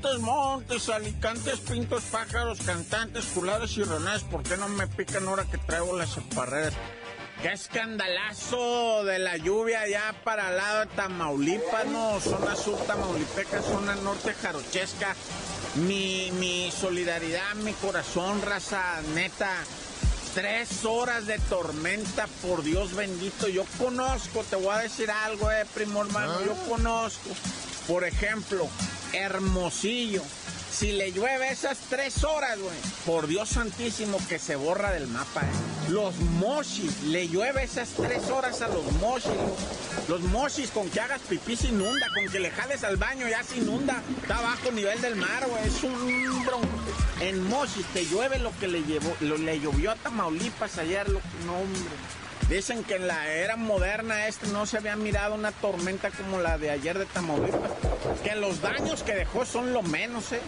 Montes, 0.03 0.21
montes, 0.21 0.89
alicantes, 0.89 1.61
pintos, 1.61 2.05
pájaros, 2.05 2.61
cantantes, 2.65 3.27
culares 3.35 3.77
y 3.77 3.85
ronadas, 3.85 4.23
¿por 4.23 4.43
qué 4.43 4.57
no 4.57 4.67
me 4.67 4.87
pican 4.87 5.29
ahora 5.29 5.45
que 5.45 5.59
traigo 5.59 5.95
las 5.95 6.15
chaparreras? 6.15 6.73
Qué 7.43 7.53
escandalazo 7.53 9.05
de 9.05 9.19
la 9.19 9.37
lluvia 9.37 9.83
allá 9.83 10.15
para 10.25 10.49
el 10.49 10.57
lado 10.57 10.81
de 10.81 10.87
Tamaulipas, 10.87 11.87
no, 11.89 12.19
zona 12.19 12.57
sur 12.57 12.79
tamaulipeca, 12.87 13.61
zona 13.61 13.95
norte 13.97 14.33
jarochesca. 14.33 15.15
Mi, 15.75 16.33
mi 16.33 16.71
solidaridad, 16.71 17.55
mi 17.57 17.75
corazón, 17.75 18.41
raza, 18.41 19.03
neta. 19.15 19.53
Tres 20.33 20.83
horas 20.87 21.27
de 21.27 21.39
tormenta, 21.41 22.27
por 22.41 22.63
Dios 22.63 22.95
bendito. 22.95 23.49
Yo 23.49 23.67
conozco, 23.77 24.45
te 24.45 24.57
voy 24.57 24.75
a 24.75 24.79
decir 24.79 25.11
algo, 25.11 25.51
eh, 25.51 25.67
primo 25.75 26.01
hermano, 26.01 26.41
yo 26.43 26.55
conozco 26.71 27.29
Por 27.91 28.05
ejemplo, 28.05 28.69
Hermosillo. 29.13 30.23
Si 30.71 30.93
le 30.93 31.11
llueve 31.11 31.51
esas 31.51 31.77
tres 31.89 32.23
horas, 32.23 32.57
güey, 32.57 32.77
por 33.05 33.27
Dios 33.27 33.49
santísimo 33.49 34.17
que 34.29 34.39
se 34.39 34.55
borra 34.55 34.93
del 34.93 35.09
mapa, 35.09 35.41
¿eh? 35.41 35.91
Los 35.91 36.15
mochis, 36.39 37.03
le 37.03 37.27
llueve 37.27 37.65
esas 37.65 37.89
tres 37.89 38.31
horas 38.31 38.63
a 38.63 38.69
los 38.69 38.85
mochis. 39.01 39.33
Los, 40.09 40.21
mochis 40.21 40.71
con 40.71 40.89
que 40.89 41.01
hagas 41.01 41.21
pipí 41.23 41.57
se 41.57 41.69
inunda, 41.69 42.07
con 42.15 42.31
que 42.31 42.39
le 42.39 42.53
jales 42.53 42.85
al 42.85 42.97
baño 42.97 43.27
ya 43.29 43.43
se 43.43 43.57
inunda. 43.57 44.01
Está 44.23 44.41
bajo 44.41 44.71
nivel 44.71 45.01
del 45.03 45.17
mar, 45.17 45.49
güey. 45.49 45.67
Es 45.67 45.83
un 45.83 46.47
bronco. 46.47 46.69
En 47.21 47.43
mochis 47.49 47.85
te 47.87 48.07
llueve 48.07 48.39
lo 48.39 48.57
que 48.61 48.69
le, 48.69 48.85
llevó, 48.85 49.17
lo, 49.19 49.37
le 49.37 49.59
llovió 49.59 49.91
a 49.91 49.97
Tamaulipas 49.97 50.79
ayer, 50.79 51.09
lo, 51.09 51.21
no, 51.45 51.57
hombre. 51.59 51.81
Dicen 52.51 52.83
que 52.83 52.97
en 52.97 53.07
la 53.07 53.29
era 53.29 53.55
moderna 53.55 54.27
este 54.27 54.49
no 54.49 54.67
se 54.67 54.77
había 54.77 54.97
mirado 54.97 55.37
una 55.37 55.53
tormenta 55.53 56.11
como 56.11 56.41
la 56.41 56.59
de 56.59 56.71
ayer 56.71 56.99
de 56.99 57.07
Tamaulipas. 57.07 57.71
Que 58.25 58.35
los 58.35 58.61
daños 58.61 59.05
que 59.05 59.15
dejó 59.15 59.47
son 59.47 59.73
lo 59.73 59.83
menos, 59.83 60.33
¿eh? 60.33 60.41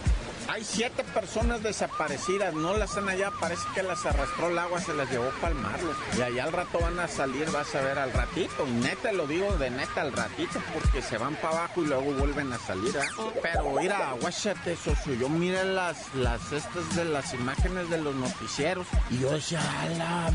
Hay 0.49 0.65
siete 0.65 1.05
personas 1.05 1.63
desaparecidas, 1.63 2.53
no 2.53 2.75
las 2.75 2.97
han 2.97 3.07
allá, 3.07 3.31
parece 3.39 3.63
que 3.73 3.83
las 3.83 4.05
arrastró 4.05 4.49
el 4.49 4.59
agua, 4.59 4.81
se 4.81 4.93
las 4.93 5.09
llevó 5.09 5.29
para 5.39 5.53
el 5.53 5.61
mar. 5.61 5.79
Y 6.17 6.21
allá 6.21 6.43
al 6.43 6.51
rato 6.51 6.79
van 6.81 6.99
a 6.99 7.07
salir, 7.07 7.49
vas 7.51 7.73
a 7.73 7.81
ver 7.81 7.97
al 7.97 8.11
ratito. 8.11 8.67
Neta 8.67 9.13
lo 9.13 9.25
digo 9.25 9.55
de 9.55 9.69
neta 9.69 10.01
al 10.01 10.11
ratito, 10.11 10.61
porque 10.73 11.01
se 11.01 11.17
van 11.17 11.35
para 11.35 11.59
abajo 11.59 11.83
y 11.83 11.85
luego 11.85 12.11
vuelven 12.15 12.51
a 12.51 12.59
salir. 12.59 12.93
¿eh? 12.97 13.31
Pero 13.41 13.69
mira, 13.79 14.13
guáchate, 14.19 14.75
socio, 14.75 15.13
yo 15.13 15.29
miré 15.29 15.63
las, 15.63 16.13
las 16.15 16.51
estas 16.51 16.93
de 16.97 17.05
las 17.05 17.33
imágenes 17.33 17.89
de 17.89 17.99
los 17.99 18.13
noticieros 18.13 18.87
y 19.09 19.19
yo 19.19 19.31
decía, 19.31 19.61
ala, 19.83 20.31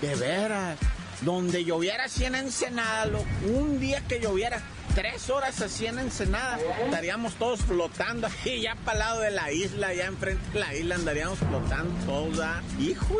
de 0.00 0.14
veras 0.16 0.78
donde 1.24 1.64
lloviera 1.64 2.04
así 2.04 2.24
en 2.24 2.34
Ensenada, 2.34 3.10
un 3.44 3.80
día 3.80 4.00
que 4.08 4.20
lloviera 4.20 4.60
tres 4.94 5.30
horas 5.30 5.60
así 5.60 5.86
en 5.86 5.98
Ensenada, 5.98 6.58
estaríamos 6.84 7.34
todos 7.34 7.60
flotando 7.60 8.26
aquí 8.26 8.60
ya 8.60 8.74
para 8.84 8.98
lado 8.98 9.20
de 9.20 9.30
la 9.30 9.52
isla, 9.52 9.94
ya 9.94 10.06
enfrente 10.06 10.42
de 10.52 10.60
la 10.60 10.74
isla 10.74 10.96
andaríamos 10.96 11.38
flotando 11.38 11.94
todos. 12.04 12.46
Hijo, 12.80 13.18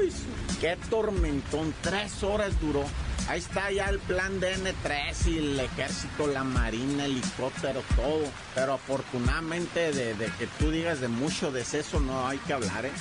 qué 0.60 0.76
tormentón, 0.90 1.74
tres 1.82 2.22
horas 2.22 2.60
duró. 2.60 2.84
Ahí 3.28 3.38
está 3.38 3.70
ya 3.70 3.88
el 3.88 4.00
plan 4.00 4.40
de 4.40 4.56
N3 4.56 5.28
y 5.28 5.38
el 5.38 5.60
ejército, 5.60 6.26
la 6.26 6.42
marina, 6.42 7.04
helicóptero, 7.04 7.82
todo. 7.94 8.24
Pero 8.54 8.74
afortunadamente 8.74 9.92
de, 9.92 10.14
de 10.14 10.26
que 10.38 10.48
tú 10.58 10.72
digas 10.72 11.00
de 11.00 11.06
mucho 11.06 11.52
deceso 11.52 12.00
no 12.00 12.26
hay 12.26 12.38
que 12.38 12.52
hablar, 12.52 12.84
¿eh? 12.86 12.92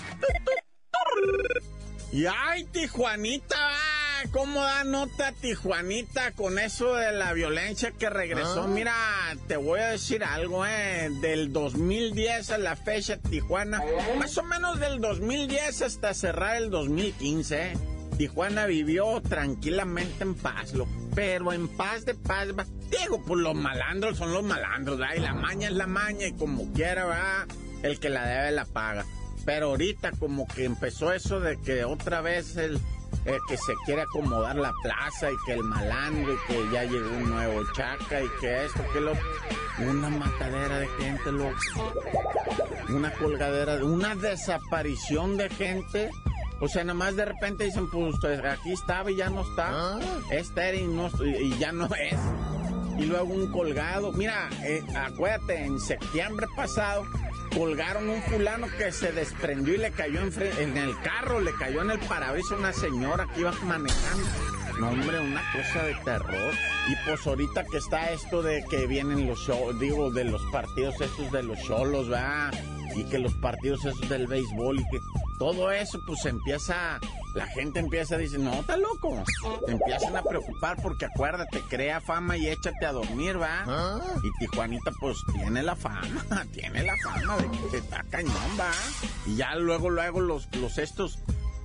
Y 2.11 2.25
ay, 2.25 2.65
Tijuanita, 2.65 3.71
¿cómo 4.31 4.61
da 4.61 4.83
nota 4.83 5.31
Tijuanita 5.33 6.31
con 6.31 6.57
eso 6.59 6.95
de 6.95 7.11
la 7.11 7.33
violencia 7.33 7.91
que 7.91 8.09
regresó? 8.09 8.63
Ah. 8.63 8.67
Mira, 8.67 8.93
te 9.47 9.57
voy 9.57 9.79
a 9.79 9.87
decir 9.87 10.23
algo, 10.23 10.65
¿eh? 10.65 11.09
Del 11.21 11.51
2010 11.53 12.51
a 12.51 12.57
la 12.57 12.75
fecha, 12.75 13.17
Tijuana, 13.17 13.81
más 14.17 14.37
o 14.37 14.43
menos 14.43 14.79
del 14.79 14.99
2010 14.99 15.81
hasta 15.81 16.13
cerrar 16.13 16.57
el 16.57 16.69
2015, 16.69 17.61
¿eh? 17.61 17.73
Tijuana 18.17 18.65
vivió 18.65 19.21
tranquilamente 19.21 20.23
en 20.23 20.35
paz, 20.35 20.73
lo, 20.73 20.87
pero 21.15 21.53
en 21.53 21.67
paz 21.67 22.05
de 22.05 22.13
paz, 22.13 22.49
digo, 22.89 23.23
pues 23.25 23.39
los 23.39 23.55
malandros 23.55 24.17
son 24.17 24.33
los 24.33 24.43
malandros, 24.43 24.99
¿verdad? 24.99 25.15
Y 25.15 25.19
la 25.21 25.33
maña 25.33 25.69
es 25.69 25.73
la 25.73 25.87
maña 25.87 26.27
y 26.27 26.33
como 26.33 26.71
quiera, 26.73 27.05
va, 27.05 27.47
el 27.83 27.99
que 27.99 28.09
la 28.09 28.25
debe 28.25 28.51
la 28.51 28.65
paga. 28.65 29.05
Pero 29.43 29.69
ahorita 29.69 30.11
como 30.11 30.47
que 30.47 30.65
empezó 30.65 31.11
eso 31.13 31.39
de 31.39 31.59
que 31.59 31.83
otra 31.83 32.21
vez 32.21 32.57
el, 32.57 32.79
que 33.23 33.57
se 33.57 33.73
quiere 33.85 34.01
acomodar 34.01 34.55
la 34.55 34.73
plaza 34.81 35.31
y 35.31 35.35
que 35.45 35.53
el 35.53 35.63
malandro 35.63 36.33
y 36.33 36.37
que 36.47 36.71
ya 36.71 36.83
llegó 36.83 37.09
un 37.09 37.29
nuevo 37.29 37.63
chaca 37.73 38.21
y 38.21 38.27
que 38.39 38.65
esto, 38.65 38.83
que 38.93 39.01
lo... 39.01 39.13
Una 39.79 40.09
matadera 40.09 40.79
de 40.79 40.87
gente, 40.99 41.31
loco. 41.31 41.55
Una 42.89 43.11
colgadera, 43.13 43.83
una 43.83 44.15
desaparición 44.15 45.37
de 45.37 45.49
gente. 45.49 46.11
O 46.59 46.67
sea, 46.67 46.83
nada 46.83 46.93
más 46.93 47.15
de 47.15 47.25
repente 47.25 47.63
dicen, 47.63 47.89
pues 47.89 48.15
aquí 48.43 48.73
estaba 48.73 49.09
y 49.09 49.15
ya 49.15 49.29
no 49.29 49.41
está. 49.41 49.69
Ah. 49.71 49.99
Este 50.29 50.69
era 50.69 50.77
y, 50.77 50.85
no, 50.85 51.09
y 51.23 51.57
ya 51.57 51.71
no 51.71 51.85
es. 51.95 52.19
Y 52.99 53.05
luego 53.05 53.33
un 53.33 53.51
colgado. 53.51 54.11
Mira, 54.11 54.49
eh, 54.61 54.83
acuérdate, 54.95 55.65
en 55.65 55.79
septiembre 55.79 56.47
pasado 56.55 57.03
colgaron 57.55 58.09
un 58.09 58.21
fulano 58.23 58.67
que 58.77 58.91
se 58.91 59.11
desprendió 59.11 59.75
y 59.75 59.77
le 59.77 59.91
cayó 59.91 60.21
en, 60.21 60.33
en 60.59 60.77
el 60.77 60.99
carro, 61.01 61.39
le 61.39 61.53
cayó 61.53 61.81
en 61.81 61.91
el 61.91 61.99
parabrisas 61.99 62.57
una 62.57 62.73
señora 62.73 63.27
que 63.33 63.41
iba 63.41 63.51
manejando. 63.63 64.27
No, 64.79 64.89
hombre, 64.89 65.19
una 65.19 65.43
cosa 65.51 65.83
de 65.83 65.93
terror. 66.03 66.53
Y 66.87 66.95
pues 67.05 67.27
ahorita 67.27 67.63
que 67.65 67.77
está 67.77 68.11
esto 68.11 68.41
de 68.41 68.63
que 68.69 68.87
vienen 68.87 69.27
los 69.27 69.39
shows, 69.39 69.79
digo, 69.79 70.09
de 70.11 70.23
los 70.23 70.41
partidos 70.51 70.99
esos 70.99 71.31
de 71.31 71.43
los 71.43 71.61
cholos, 71.61 72.09
¿verdad? 72.09 72.53
Y 72.95 73.03
que 73.05 73.19
los 73.19 73.33
partidos 73.35 73.85
esos 73.85 74.09
del 74.09 74.27
béisbol 74.27 74.79
y 74.79 74.83
que 74.89 74.99
todo 75.37 75.71
eso 75.71 75.99
pues 76.05 76.25
empieza, 76.25 76.99
la 77.33 77.47
gente 77.47 77.79
empieza 77.79 78.15
a 78.15 78.17
decir, 78.17 78.39
no, 78.39 78.53
está 78.53 78.77
loco. 78.77 79.23
Te 79.65 79.71
empiezan 79.71 80.15
a 80.15 80.23
preocupar 80.23 80.81
porque 80.81 81.05
acuérdate, 81.05 81.61
crea 81.69 82.01
fama 82.01 82.37
y 82.37 82.47
échate 82.47 82.85
a 82.85 82.91
dormir, 82.91 83.41
va. 83.41 83.63
¿Ah? 83.65 83.99
Y 84.23 84.39
Tijuanita 84.39 84.91
pues 84.99 85.17
tiene 85.33 85.63
la 85.63 85.75
fama, 85.75 86.25
tiene 86.53 86.83
la 86.83 86.95
fama 87.03 87.37
de 87.37 87.69
que 87.69 87.77
está 87.77 88.03
cañón, 88.09 88.35
va. 88.59 88.71
Y 89.25 89.37
ya 89.37 89.55
luego, 89.55 89.89
luego 89.89 90.19
los, 90.19 90.53
los 90.55 90.77
estos, 90.77 91.19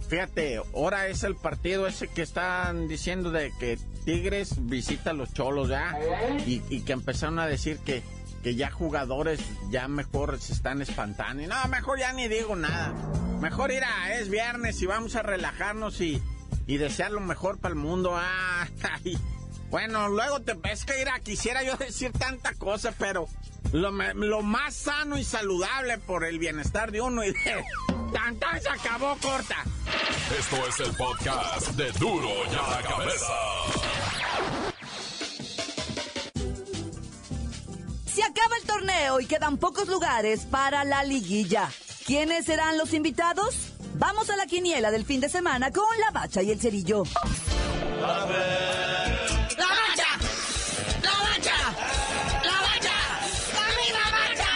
fíjate, 0.09 0.61
ahora 0.75 1.09
es 1.09 1.25
el 1.25 1.35
partido 1.37 1.87
ese 1.87 2.09
que 2.09 2.23
están 2.23 2.89
diciendo 2.89 3.31
de 3.31 3.53
que 3.59 3.79
Tigres 4.05 4.67
visita 4.67 5.11
a 5.11 5.15
los 5.15 5.33
cholos, 5.33 5.69
ya. 5.69 5.99
Y, 6.47 6.63
y 6.71 6.83
que 6.83 6.93
empezaron 6.93 7.39
a 7.39 7.47
decir 7.47 7.79
que 7.79 8.03
que 8.47 8.55
ya 8.55 8.71
jugadores 8.71 9.41
ya 9.71 9.89
mejor 9.89 10.39
se 10.39 10.53
están 10.53 10.81
espantando. 10.81 11.43
Y 11.43 11.49
no, 11.49 11.57
mejor 11.69 11.99
ya 11.99 12.13
ni 12.13 12.29
digo 12.29 12.55
nada. 12.55 12.95
Mejor 13.41 13.71
ir 13.71 13.85
a, 13.85 14.15
es 14.15 14.31
viernes 14.31 14.81
y 14.81 14.87
vamos 14.87 15.15
a 15.15 15.23
relajarnos 15.23 16.01
y, 16.01 16.23
y 16.67 16.79
desear 16.79 17.11
lo 17.11 17.21
mejor 17.21 17.59
para 17.59 17.75
el 17.75 17.79
mundo. 17.79 18.15
Ah, 18.17 18.67
bueno, 19.71 20.09
luego 20.09 20.41
te 20.41 20.55
ves 20.55 20.85
que 20.85 21.01
ir 21.01 21.09
a, 21.09 21.21
quisiera 21.21 21.63
yo 21.63 21.77
decir 21.77 22.13
tanta 22.13 22.55
cosa, 22.55 22.93
pero 22.99 23.29
lo, 23.73 23.91
lo, 23.91 24.43
más 24.43 24.75
sano 24.75 25.19
y 25.19 25.25
saludable 25.25 25.99
por 25.99 26.25
el 26.25 26.39
bienestar 26.39 26.91
de 26.93 27.01
uno 27.01 27.25
y 27.25 27.33
de... 27.33 27.65
¡Tan, 28.13 28.37
tan 28.37 28.61
se 28.63 28.69
acabó 28.69 29.17
corta! 29.21 29.65
Esto 30.39 30.57
es 30.67 30.81
el 30.81 30.97
podcast 30.97 31.69
de 31.73 31.93
Duro 31.93 32.29
ya 32.47 32.63
la 32.69 32.83
cabeza. 32.83 33.33
Se 38.07 38.23
acaba 38.23 38.57
el 38.57 38.67
torneo 38.67 39.21
y 39.21 39.27
quedan 39.27 39.59
pocos 39.59 39.89
lugares 39.89 40.47
para 40.47 40.85
la 40.85 41.05
liguilla. 41.05 41.69
¿Quiénes 42.07 42.45
serán 42.45 42.79
los 42.79 42.95
invitados? 42.95 43.73
Vamos 43.95 44.31
a 44.31 44.37
la 44.37 44.47
quiniela 44.47 44.93
del 44.93 45.05
fin 45.05 45.21
de 45.21 45.29
semana 45.29 45.73
con 45.73 45.85
la 45.99 46.13
bacha 46.13 46.41
y 46.41 46.53
el 46.53 46.61
cerillo. 46.61 47.03
¡La 48.01 48.07
bacha! 48.07 48.37
¡La 51.03 51.11
bacha! 51.11 51.13
¡La 52.45 52.63
bacha! 52.63 52.95
¡La 53.93 54.05
bacha! 54.13 54.47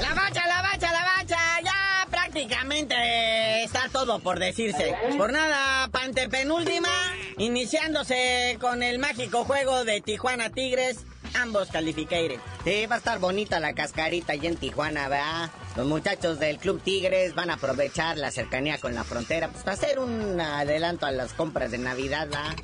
¡La 0.00 0.12
bacha, 0.14 0.46
la 0.46 0.60
bacha, 0.60 0.92
la 0.92 1.02
bacha! 1.16 1.38
Ya 1.64 2.06
prácticamente 2.10 3.64
está 3.64 3.88
todo 3.90 4.18
por 4.18 4.38
decirse. 4.38 4.94
Por 5.16 5.32
nada, 5.32 5.88
penúltima, 6.28 6.90
iniciándose 7.38 8.58
con 8.60 8.82
el 8.82 8.98
mágico 8.98 9.46
juego 9.46 9.86
de 9.86 10.02
Tijuana 10.02 10.50
Tigres 10.50 11.06
ambos 11.34 11.68
calificated. 11.68 12.38
Sí, 12.64 12.86
va 12.86 12.96
a 12.96 12.98
estar 12.98 13.18
bonita 13.18 13.60
la 13.60 13.72
cascarita 13.72 14.32
allí 14.32 14.46
en 14.46 14.56
Tijuana, 14.56 15.08
¿verdad? 15.08 15.50
Los 15.76 15.86
muchachos 15.86 16.38
del 16.38 16.58
Club 16.58 16.82
Tigres 16.82 17.34
van 17.34 17.50
a 17.50 17.54
aprovechar 17.54 18.18
la 18.18 18.30
cercanía 18.30 18.78
con 18.78 18.94
la 18.94 19.04
frontera 19.04 19.48
pues, 19.48 19.64
para 19.64 19.74
hacer 19.74 19.98
un 19.98 20.40
adelanto 20.40 21.06
a 21.06 21.10
las 21.10 21.32
compras 21.32 21.70
de 21.70 21.78
Navidad, 21.78 22.26
¿verdad? 22.26 22.54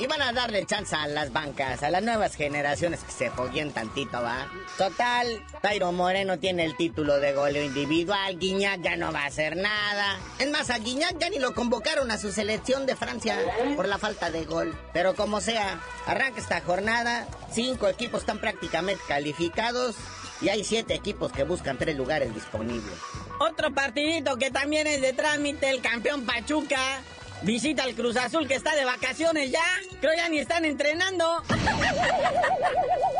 Y 0.00 0.06
van 0.06 0.22
a 0.22 0.32
darle 0.32 0.64
chance 0.64 0.94
a 0.94 1.08
las 1.08 1.32
bancas, 1.32 1.82
a 1.82 1.90
las 1.90 2.02
nuevas 2.02 2.36
generaciones 2.36 3.02
que 3.02 3.10
se 3.10 3.30
foguen 3.30 3.72
tantito, 3.72 4.22
¿va? 4.22 4.48
Total, 4.76 5.44
Tairo 5.60 5.90
Moreno 5.90 6.38
tiene 6.38 6.64
el 6.64 6.76
título 6.76 7.18
de 7.18 7.32
goleo 7.32 7.64
individual, 7.64 8.38
Guiñac 8.38 8.80
ya 8.80 8.96
no 8.96 9.12
va 9.12 9.22
a 9.22 9.26
hacer 9.26 9.56
nada. 9.56 10.20
Es 10.38 10.48
más, 10.50 10.70
a 10.70 10.78
Guiñac 10.78 11.18
ya 11.18 11.30
ni 11.30 11.40
lo 11.40 11.52
convocaron 11.52 12.12
a 12.12 12.18
su 12.18 12.30
selección 12.30 12.86
de 12.86 12.94
Francia 12.94 13.38
por 13.74 13.88
la 13.88 13.98
falta 13.98 14.30
de 14.30 14.44
gol. 14.44 14.78
Pero 14.92 15.16
como 15.16 15.40
sea, 15.40 15.80
arranca 16.06 16.40
esta 16.40 16.60
jornada, 16.60 17.26
cinco 17.50 17.88
equipos 17.88 18.20
están 18.20 18.38
prácticamente 18.38 19.02
calificados 19.08 19.96
y 20.40 20.48
hay 20.48 20.62
siete 20.62 20.94
equipos 20.94 21.32
que 21.32 21.42
buscan 21.42 21.76
tres 21.76 21.96
lugares 21.96 22.32
disponibles. 22.32 22.94
Otro 23.40 23.74
partidito 23.74 24.36
que 24.36 24.52
también 24.52 24.86
es 24.86 25.00
de 25.00 25.12
trámite, 25.12 25.70
el 25.70 25.82
campeón 25.82 26.24
Pachuca 26.24 27.00
Visita 27.42 27.84
al 27.84 27.94
Cruz 27.94 28.16
Azul 28.16 28.48
que 28.48 28.54
está 28.54 28.74
de 28.74 28.84
vacaciones 28.84 29.50
ya. 29.50 29.64
Creo 30.00 30.14
ya 30.14 30.28
ni 30.28 30.38
están 30.38 30.64
entrenando. 30.64 31.42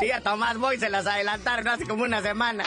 Sí, 0.00 0.10
a 0.10 0.20
Tomás 0.20 0.58
Boy 0.58 0.78
se 0.78 0.90
las 0.90 1.06
adelantaron 1.06 1.68
hace 1.68 1.86
como 1.86 2.04
una 2.04 2.22
semana. 2.22 2.64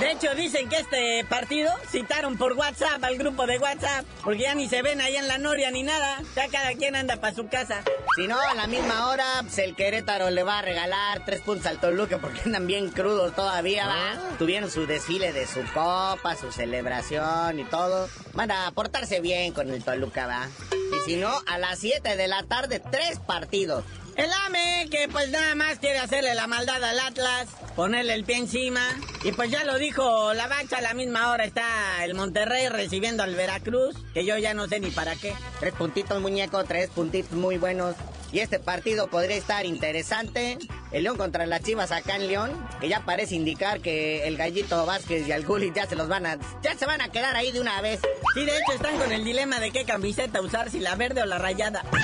De 0.00 0.10
hecho, 0.10 0.34
dicen 0.34 0.68
que 0.68 0.76
este 0.76 1.24
partido 1.24 1.72
citaron 1.90 2.36
por 2.36 2.52
WhatsApp 2.52 3.02
al 3.02 3.16
grupo 3.16 3.46
de 3.46 3.58
WhatsApp, 3.58 4.04
porque 4.22 4.42
ya 4.42 4.54
ni 4.54 4.68
se 4.68 4.82
ven 4.82 5.00
ahí 5.00 5.16
en 5.16 5.26
la 5.26 5.38
Noria 5.38 5.70
ni 5.70 5.82
nada. 5.82 6.20
Ya 6.34 6.48
cada 6.48 6.74
quien 6.74 6.96
anda 6.96 7.16
para 7.16 7.34
su 7.34 7.48
casa. 7.48 7.82
Si 8.14 8.26
no, 8.26 8.38
a 8.38 8.54
la 8.54 8.66
misma 8.66 9.08
hora, 9.08 9.24
pues 9.40 9.56
el 9.58 9.74
Querétaro 9.74 10.28
le 10.28 10.42
va 10.42 10.58
a 10.58 10.62
regalar 10.62 11.24
tres 11.24 11.40
puntos 11.40 11.66
al 11.66 11.80
Toluca 11.80 12.18
porque 12.18 12.42
andan 12.44 12.66
bien 12.66 12.90
crudos 12.90 13.34
todavía, 13.34 13.86
¿va? 13.86 14.12
Ah. 14.12 14.36
Tuvieron 14.38 14.70
su 14.70 14.86
desfile 14.86 15.32
de 15.32 15.46
su 15.46 15.62
copa, 15.72 16.36
su 16.38 16.52
celebración 16.52 17.58
y 17.58 17.64
todo. 17.64 18.08
Van 18.36 18.50
a 18.50 18.70
portarse 18.72 19.20
bien 19.20 19.52
con 19.54 19.70
el 19.70 19.82
Toluca, 19.82 20.26
¿va? 20.26 20.48
Y 20.70 21.10
si 21.10 21.16
no, 21.16 21.32
a 21.46 21.58
las 21.58 21.78
7 21.78 22.16
de 22.16 22.28
la 22.28 22.42
tarde, 22.42 22.82
tres 22.90 23.18
partidos. 23.18 23.82
El 24.14 24.30
AME, 24.46 24.88
que 24.90 25.08
pues 25.08 25.30
nada 25.30 25.54
más 25.54 25.78
quiere 25.78 25.98
hacerle 25.98 26.34
la 26.34 26.46
maldad 26.46 26.82
al 26.84 27.00
Atlas, 27.00 27.48
ponerle 27.74 28.12
el 28.14 28.24
pie 28.24 28.36
encima. 28.36 28.80
Y 29.24 29.32
pues 29.32 29.50
ya 29.50 29.64
lo 29.64 29.78
dijo 29.78 30.34
la 30.34 30.48
bacha, 30.48 30.78
a 30.78 30.80
la 30.82 30.92
misma 30.92 31.30
hora 31.30 31.44
está 31.44 32.04
el 32.04 32.14
Monterrey 32.14 32.68
recibiendo 32.68 33.22
al 33.22 33.34
Veracruz, 33.34 33.96
que 34.12 34.26
yo 34.26 34.36
ya 34.36 34.52
no 34.52 34.68
sé 34.68 34.80
ni 34.80 34.90
para 34.90 35.16
qué. 35.16 35.34
Tres 35.58 35.72
puntitos, 35.74 36.20
muñeco, 36.20 36.62
tres 36.64 36.90
puntitos 36.90 37.32
muy 37.32 37.56
buenos. 37.56 37.94
Y 38.32 38.40
este 38.40 38.58
partido 38.58 39.08
podría 39.08 39.36
estar 39.36 39.64
interesante. 39.66 40.58
El 40.90 41.04
León 41.04 41.16
contra 41.16 41.46
las 41.46 41.62
Chivas 41.62 41.92
acá 41.92 42.16
en 42.16 42.26
León, 42.28 42.50
que 42.80 42.88
ya 42.88 43.04
parece 43.04 43.34
indicar 43.34 43.80
que 43.80 44.26
el 44.26 44.36
Gallito 44.36 44.84
Vázquez 44.84 45.26
y 45.26 45.32
el 45.32 45.46
Gullit 45.46 45.74
ya 45.74 45.86
se 45.86 45.96
los 45.96 46.08
van 46.08 46.26
a... 46.26 46.38
Ya 46.62 46.76
se 46.76 46.86
van 46.86 47.00
a 47.00 47.10
quedar 47.10 47.36
ahí 47.36 47.52
de 47.52 47.60
una 47.60 47.80
vez. 47.80 48.00
Sí, 48.34 48.44
de 48.44 48.58
hecho 48.58 48.72
están 48.72 48.98
con 48.98 49.12
el 49.12 49.24
dilema 49.24 49.60
de 49.60 49.70
qué 49.70 49.84
camiseta 49.84 50.40
usar, 50.40 50.70
si 50.70 50.80
la 50.80 50.96
verde 50.96 51.22
o 51.22 51.26
la 51.26 51.38
rayada. 51.38 51.84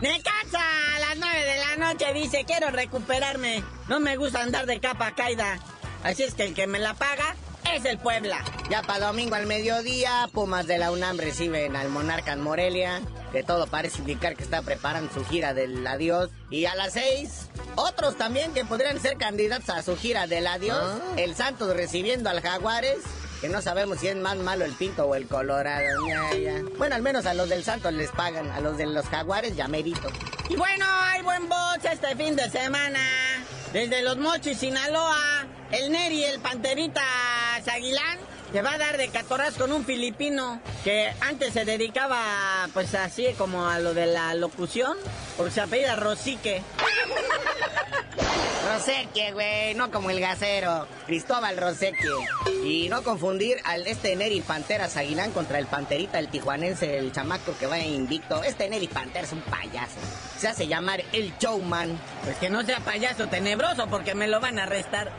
Necaxa 0.00 0.96
a 0.96 0.98
las 1.00 1.16
9 1.18 1.44
de 1.44 1.56
la 1.58 1.76
noche 1.76 2.12
dice, 2.12 2.44
quiero 2.46 2.70
recuperarme. 2.70 3.64
No 3.88 3.98
me 3.98 4.16
gusta 4.16 4.42
andar 4.42 4.66
de 4.66 4.78
capa 4.80 5.14
caída. 5.14 5.58
Así 6.04 6.22
es 6.22 6.34
que 6.34 6.44
el 6.44 6.54
que 6.54 6.66
me 6.66 6.78
la 6.78 6.94
paga 6.94 7.34
es 7.74 7.84
el 7.84 7.98
Puebla. 7.98 8.44
Ya 8.70 8.82
para 8.82 9.06
domingo 9.06 9.34
al 9.34 9.46
mediodía, 9.46 10.28
Pumas 10.32 10.66
de 10.66 10.78
la 10.78 10.90
UNAM 10.90 11.18
reciben 11.18 11.76
al 11.76 11.88
Monarca 11.88 12.32
en 12.32 12.40
Morelia, 12.40 13.00
que 13.32 13.42
todo 13.42 13.66
parece 13.66 13.98
indicar 13.98 14.36
que 14.36 14.42
está 14.42 14.62
preparando 14.62 15.12
su 15.12 15.24
gira 15.24 15.54
del 15.54 15.86
adiós. 15.86 16.30
Y 16.50 16.66
a 16.66 16.74
las 16.74 16.94
6, 16.94 17.48
otros 17.76 18.16
también 18.16 18.52
que 18.52 18.64
podrían 18.64 19.00
ser 19.00 19.16
candidatos 19.16 19.70
a 19.70 19.82
su 19.82 19.96
gira 19.96 20.26
del 20.26 20.46
adiós. 20.46 21.00
El 21.16 21.34
Santos 21.34 21.74
recibiendo 21.74 22.30
al 22.30 22.40
Jaguares. 22.40 22.98
Que 23.40 23.48
no 23.48 23.62
sabemos 23.62 24.00
si 24.00 24.08
es 24.08 24.16
más 24.16 24.36
malo 24.36 24.64
el 24.64 24.72
Pinto 24.72 25.06
o 25.06 25.14
el 25.14 25.28
Colorado. 25.28 26.08
Ya, 26.08 26.36
ya. 26.36 26.62
Bueno, 26.76 26.96
al 26.96 27.02
menos 27.02 27.24
a 27.24 27.34
los 27.34 27.48
del 27.48 27.62
Santos 27.62 27.92
les 27.92 28.10
pagan. 28.10 28.50
A 28.50 28.60
los 28.60 28.76
de 28.78 28.86
los 28.86 29.06
Jaguares 29.06 29.54
ya 29.54 29.68
merito. 29.68 30.08
Y 30.48 30.56
bueno, 30.56 30.84
hay 30.88 31.22
buen 31.22 31.48
box 31.48 31.84
este 31.84 32.16
fin 32.16 32.34
de 32.34 32.50
semana. 32.50 32.98
Desde 33.72 34.02
Los 34.02 34.16
Mochis, 34.16 34.58
Sinaloa, 34.58 35.46
el 35.70 35.92
Neri, 35.92 36.24
el 36.24 36.40
Panterita 36.40 37.02
Aguilán, 37.66 38.18
se 38.52 38.62
va 38.62 38.74
a 38.74 38.78
dar 38.78 38.96
de 38.96 39.08
catorras 39.08 39.54
con 39.54 39.72
un 39.72 39.84
filipino 39.84 40.60
que 40.84 41.12
antes 41.20 41.52
se 41.52 41.64
dedicaba, 41.64 42.68
pues 42.72 42.94
así 42.94 43.26
como 43.36 43.66
a 43.66 43.78
lo 43.78 43.94
de 43.94 44.06
la 44.06 44.34
locución, 44.34 44.96
porque 45.36 45.52
se 45.52 45.60
apellida 45.60 45.96
Rosique. 45.96 46.62
Roseque, 48.68 49.32
güey, 49.32 49.74
no 49.74 49.90
como 49.90 50.10
el 50.10 50.20
gasero. 50.20 50.86
Cristóbal 51.06 51.56
Roseque. 51.56 52.06
Y 52.64 52.88
no 52.88 53.02
confundir 53.02 53.58
al 53.64 53.86
este 53.86 54.14
Neri 54.14 54.40
Panteras 54.40 54.96
Aguilán 54.96 55.32
contra 55.32 55.58
el 55.58 55.66
Panterita, 55.66 56.18
el 56.18 56.28
tijuanense, 56.28 56.98
el 56.98 57.12
chamaco 57.12 57.56
que 57.58 57.66
va 57.66 57.78
invicto. 57.78 58.42
Este 58.42 58.68
Neri 58.68 58.88
Pantera 58.88 59.24
es 59.24 59.32
un 59.32 59.40
payaso. 59.42 59.96
Se 60.38 60.48
hace 60.48 60.66
llamar 60.66 61.02
el 61.12 61.32
showman. 61.38 61.98
Pues 62.24 62.36
que 62.36 62.50
no 62.50 62.62
sea 62.62 62.80
payaso 62.80 63.26
tenebroso 63.28 63.86
porque 63.88 64.14
me 64.14 64.28
lo 64.28 64.38
van 64.40 64.58
a 64.58 64.64
arrestar. 64.64 65.12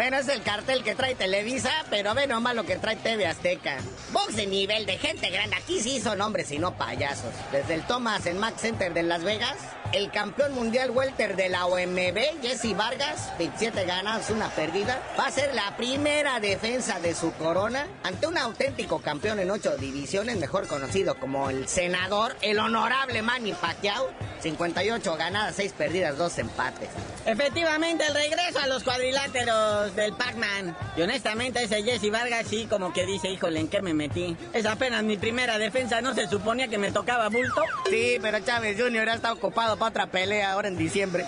Bueno, 0.00 0.16
es 0.16 0.28
el 0.28 0.42
cartel 0.42 0.82
que 0.82 0.94
trae 0.94 1.14
Televisa, 1.14 1.70
pero 1.90 2.14
ve 2.14 2.26
nomás 2.26 2.54
lo 2.54 2.64
que 2.64 2.76
trae 2.76 2.96
TV 2.96 3.26
Azteca. 3.26 3.76
Box 4.12 4.34
de 4.34 4.46
nivel 4.46 4.86
de 4.86 4.96
gente 4.96 5.28
grande. 5.28 5.56
Aquí 5.56 5.78
sí 5.80 6.00
son 6.00 6.22
hombres 6.22 6.50
y 6.52 6.58
no 6.58 6.72
payasos. 6.72 7.34
Desde 7.52 7.74
el 7.74 7.82
Thomas 7.82 8.24
en 8.24 8.38
Max 8.38 8.62
Center 8.62 8.94
de 8.94 9.02
Las 9.02 9.22
Vegas, 9.24 9.56
el 9.92 10.10
campeón 10.10 10.54
mundial 10.54 10.90
welter 10.90 11.36
de 11.36 11.50
la 11.50 11.66
OMB, 11.66 12.40
Jesse 12.40 12.74
Vargas, 12.74 13.30
27 13.38 13.84
ganadas, 13.84 14.30
una 14.30 14.48
perdida, 14.48 15.02
va 15.18 15.26
a 15.26 15.30
ser 15.30 15.54
la 15.54 15.76
primera 15.76 16.40
defensa 16.40 16.98
de 17.00 17.14
su 17.14 17.32
corona 17.34 17.86
ante 18.02 18.26
un 18.26 18.38
auténtico 18.38 19.02
campeón 19.02 19.38
en 19.38 19.50
ocho 19.50 19.76
divisiones, 19.76 20.38
mejor 20.38 20.66
conocido 20.66 21.16
como 21.16 21.50
el 21.50 21.68
senador, 21.68 22.36
el 22.40 22.58
honorable 22.58 23.20
Manny 23.20 23.52
Pacquiao. 23.52 24.08
58 24.40 25.16
ganadas, 25.16 25.56
6 25.56 25.74
perdidas, 25.76 26.16
2 26.16 26.38
empates. 26.38 26.88
Efectivamente, 27.26 28.09
el 28.10 28.30
regreso 28.30 28.58
a 28.58 28.66
los 28.66 28.82
cuadriláteros 28.82 29.94
del 29.94 30.12
Pac-Man. 30.14 30.76
Y 30.96 31.02
honestamente, 31.02 31.62
ese 31.62 31.82
Jesse 31.82 32.10
Vargas 32.10 32.46
sí 32.48 32.66
como 32.68 32.92
que 32.92 33.06
dice, 33.06 33.28
híjole, 33.28 33.60
¿en 33.60 33.68
qué 33.68 33.82
me 33.82 33.94
metí? 33.94 34.36
Es 34.52 34.66
apenas 34.66 35.02
mi 35.02 35.16
primera 35.16 35.58
defensa, 35.58 36.00
¿no 36.00 36.14
se 36.14 36.28
suponía 36.28 36.68
que 36.68 36.78
me 36.78 36.92
tocaba 36.92 37.28
bulto? 37.28 37.62
Sí, 37.88 38.18
pero 38.20 38.40
Chávez 38.40 38.80
Jr. 38.80 39.08
ha 39.08 39.14
estado 39.14 39.34
ocupado 39.34 39.76
para 39.76 39.90
otra 39.90 40.06
pelea 40.06 40.52
ahora 40.52 40.68
en 40.68 40.76
diciembre. 40.76 41.26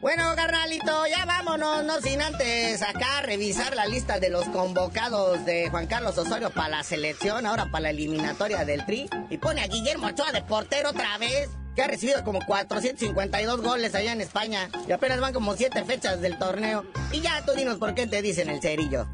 Bueno, 0.00 0.36
carnalito, 0.36 1.06
ya 1.08 1.24
vámonos, 1.24 1.82
no 1.82 2.00
sin 2.00 2.22
antes 2.22 2.80
acá 2.82 3.22
revisar 3.22 3.74
la 3.74 3.86
lista 3.86 4.20
de 4.20 4.30
los 4.30 4.44
convocados 4.50 5.44
de 5.44 5.68
Juan 5.68 5.88
Carlos 5.88 6.16
Osorio 6.16 6.50
para 6.50 6.68
la 6.68 6.82
selección, 6.84 7.44
ahora 7.44 7.66
para 7.72 7.82
la 7.82 7.90
eliminatoria 7.90 8.64
del 8.64 8.86
Tri. 8.86 9.08
Y 9.30 9.38
pone 9.38 9.62
a 9.62 9.66
Guillermo 9.66 10.06
Ochoa 10.06 10.30
de 10.30 10.42
portero 10.42 10.90
otra 10.90 11.18
vez, 11.18 11.50
que 11.76 11.82
ha 11.82 11.86
recibido 11.86 12.24
como 12.24 12.40
452 12.44 13.60
goles 13.60 13.94
allá 13.94 14.12
en 14.12 14.22
España. 14.22 14.70
Y 14.88 14.92
apenas 14.92 15.20
van 15.20 15.34
como 15.34 15.54
7 15.54 15.84
fechas 15.84 16.20
del 16.20 16.38
torneo. 16.38 16.84
Y 17.12 17.20
ya 17.20 17.44
tú 17.44 17.52
dinos 17.52 17.78
por 17.78 17.94
qué 17.94 18.06
te 18.06 18.22
dicen 18.22 18.48
el 18.48 18.60
cerillo. 18.60 19.06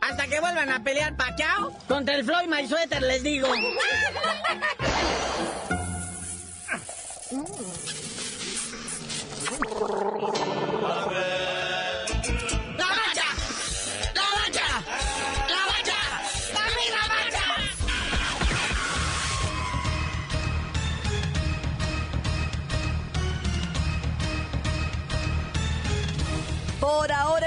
Hasta 0.00 0.26
que 0.26 0.40
vuelvan 0.40 0.70
a 0.70 0.82
pelear 0.82 1.16
Pacquiao 1.16 1.72
contra 1.86 2.16
el 2.16 2.24
Floyd 2.24 2.48
Mayweather, 2.48 3.02
les 3.02 3.22
digo. 3.22 3.48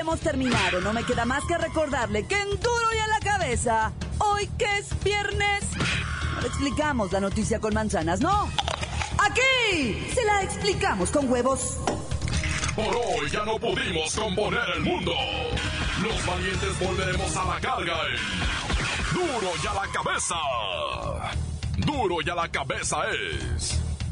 hemos 0.01 0.19
terminado. 0.19 0.81
No 0.81 0.93
me 0.93 1.03
queda 1.03 1.25
más 1.25 1.43
que 1.45 1.57
recordarle 1.57 2.25
que 2.25 2.35
en 2.35 2.49
duro 2.49 2.93
y 2.93 2.97
a 2.97 3.07
la 3.07 3.19
cabeza, 3.19 3.93
hoy 4.17 4.47
que 4.57 4.65
es 4.79 5.03
viernes, 5.03 5.63
no 6.41 6.47
explicamos 6.47 7.11
la 7.11 7.19
noticia 7.19 7.59
con 7.59 7.73
manzanas, 7.73 8.19
no. 8.19 8.49
Aquí 9.19 10.11
se 10.13 10.25
la 10.25 10.41
explicamos 10.41 11.11
con 11.11 11.31
huevos. 11.31 11.77
Por 12.75 12.87
hoy 12.87 13.29
ya 13.31 13.45
no 13.45 13.59
pudimos 13.59 14.15
componer 14.15 14.67
el 14.75 14.81
mundo. 14.81 15.13
Los 16.01 16.25
valientes 16.25 16.79
volveremos 16.79 17.35
a 17.37 17.45
la 17.45 17.59
carga 17.59 17.93
en 18.07 19.13
Duro 19.13 19.51
y 19.63 19.67
a 19.67 19.73
la 19.73 19.87
cabeza. 19.91 20.35
Duro 21.77 22.15
y 22.25 22.29
a 22.29 22.35
la 22.35 22.49
cabeza 22.49 22.97
es 23.11 23.79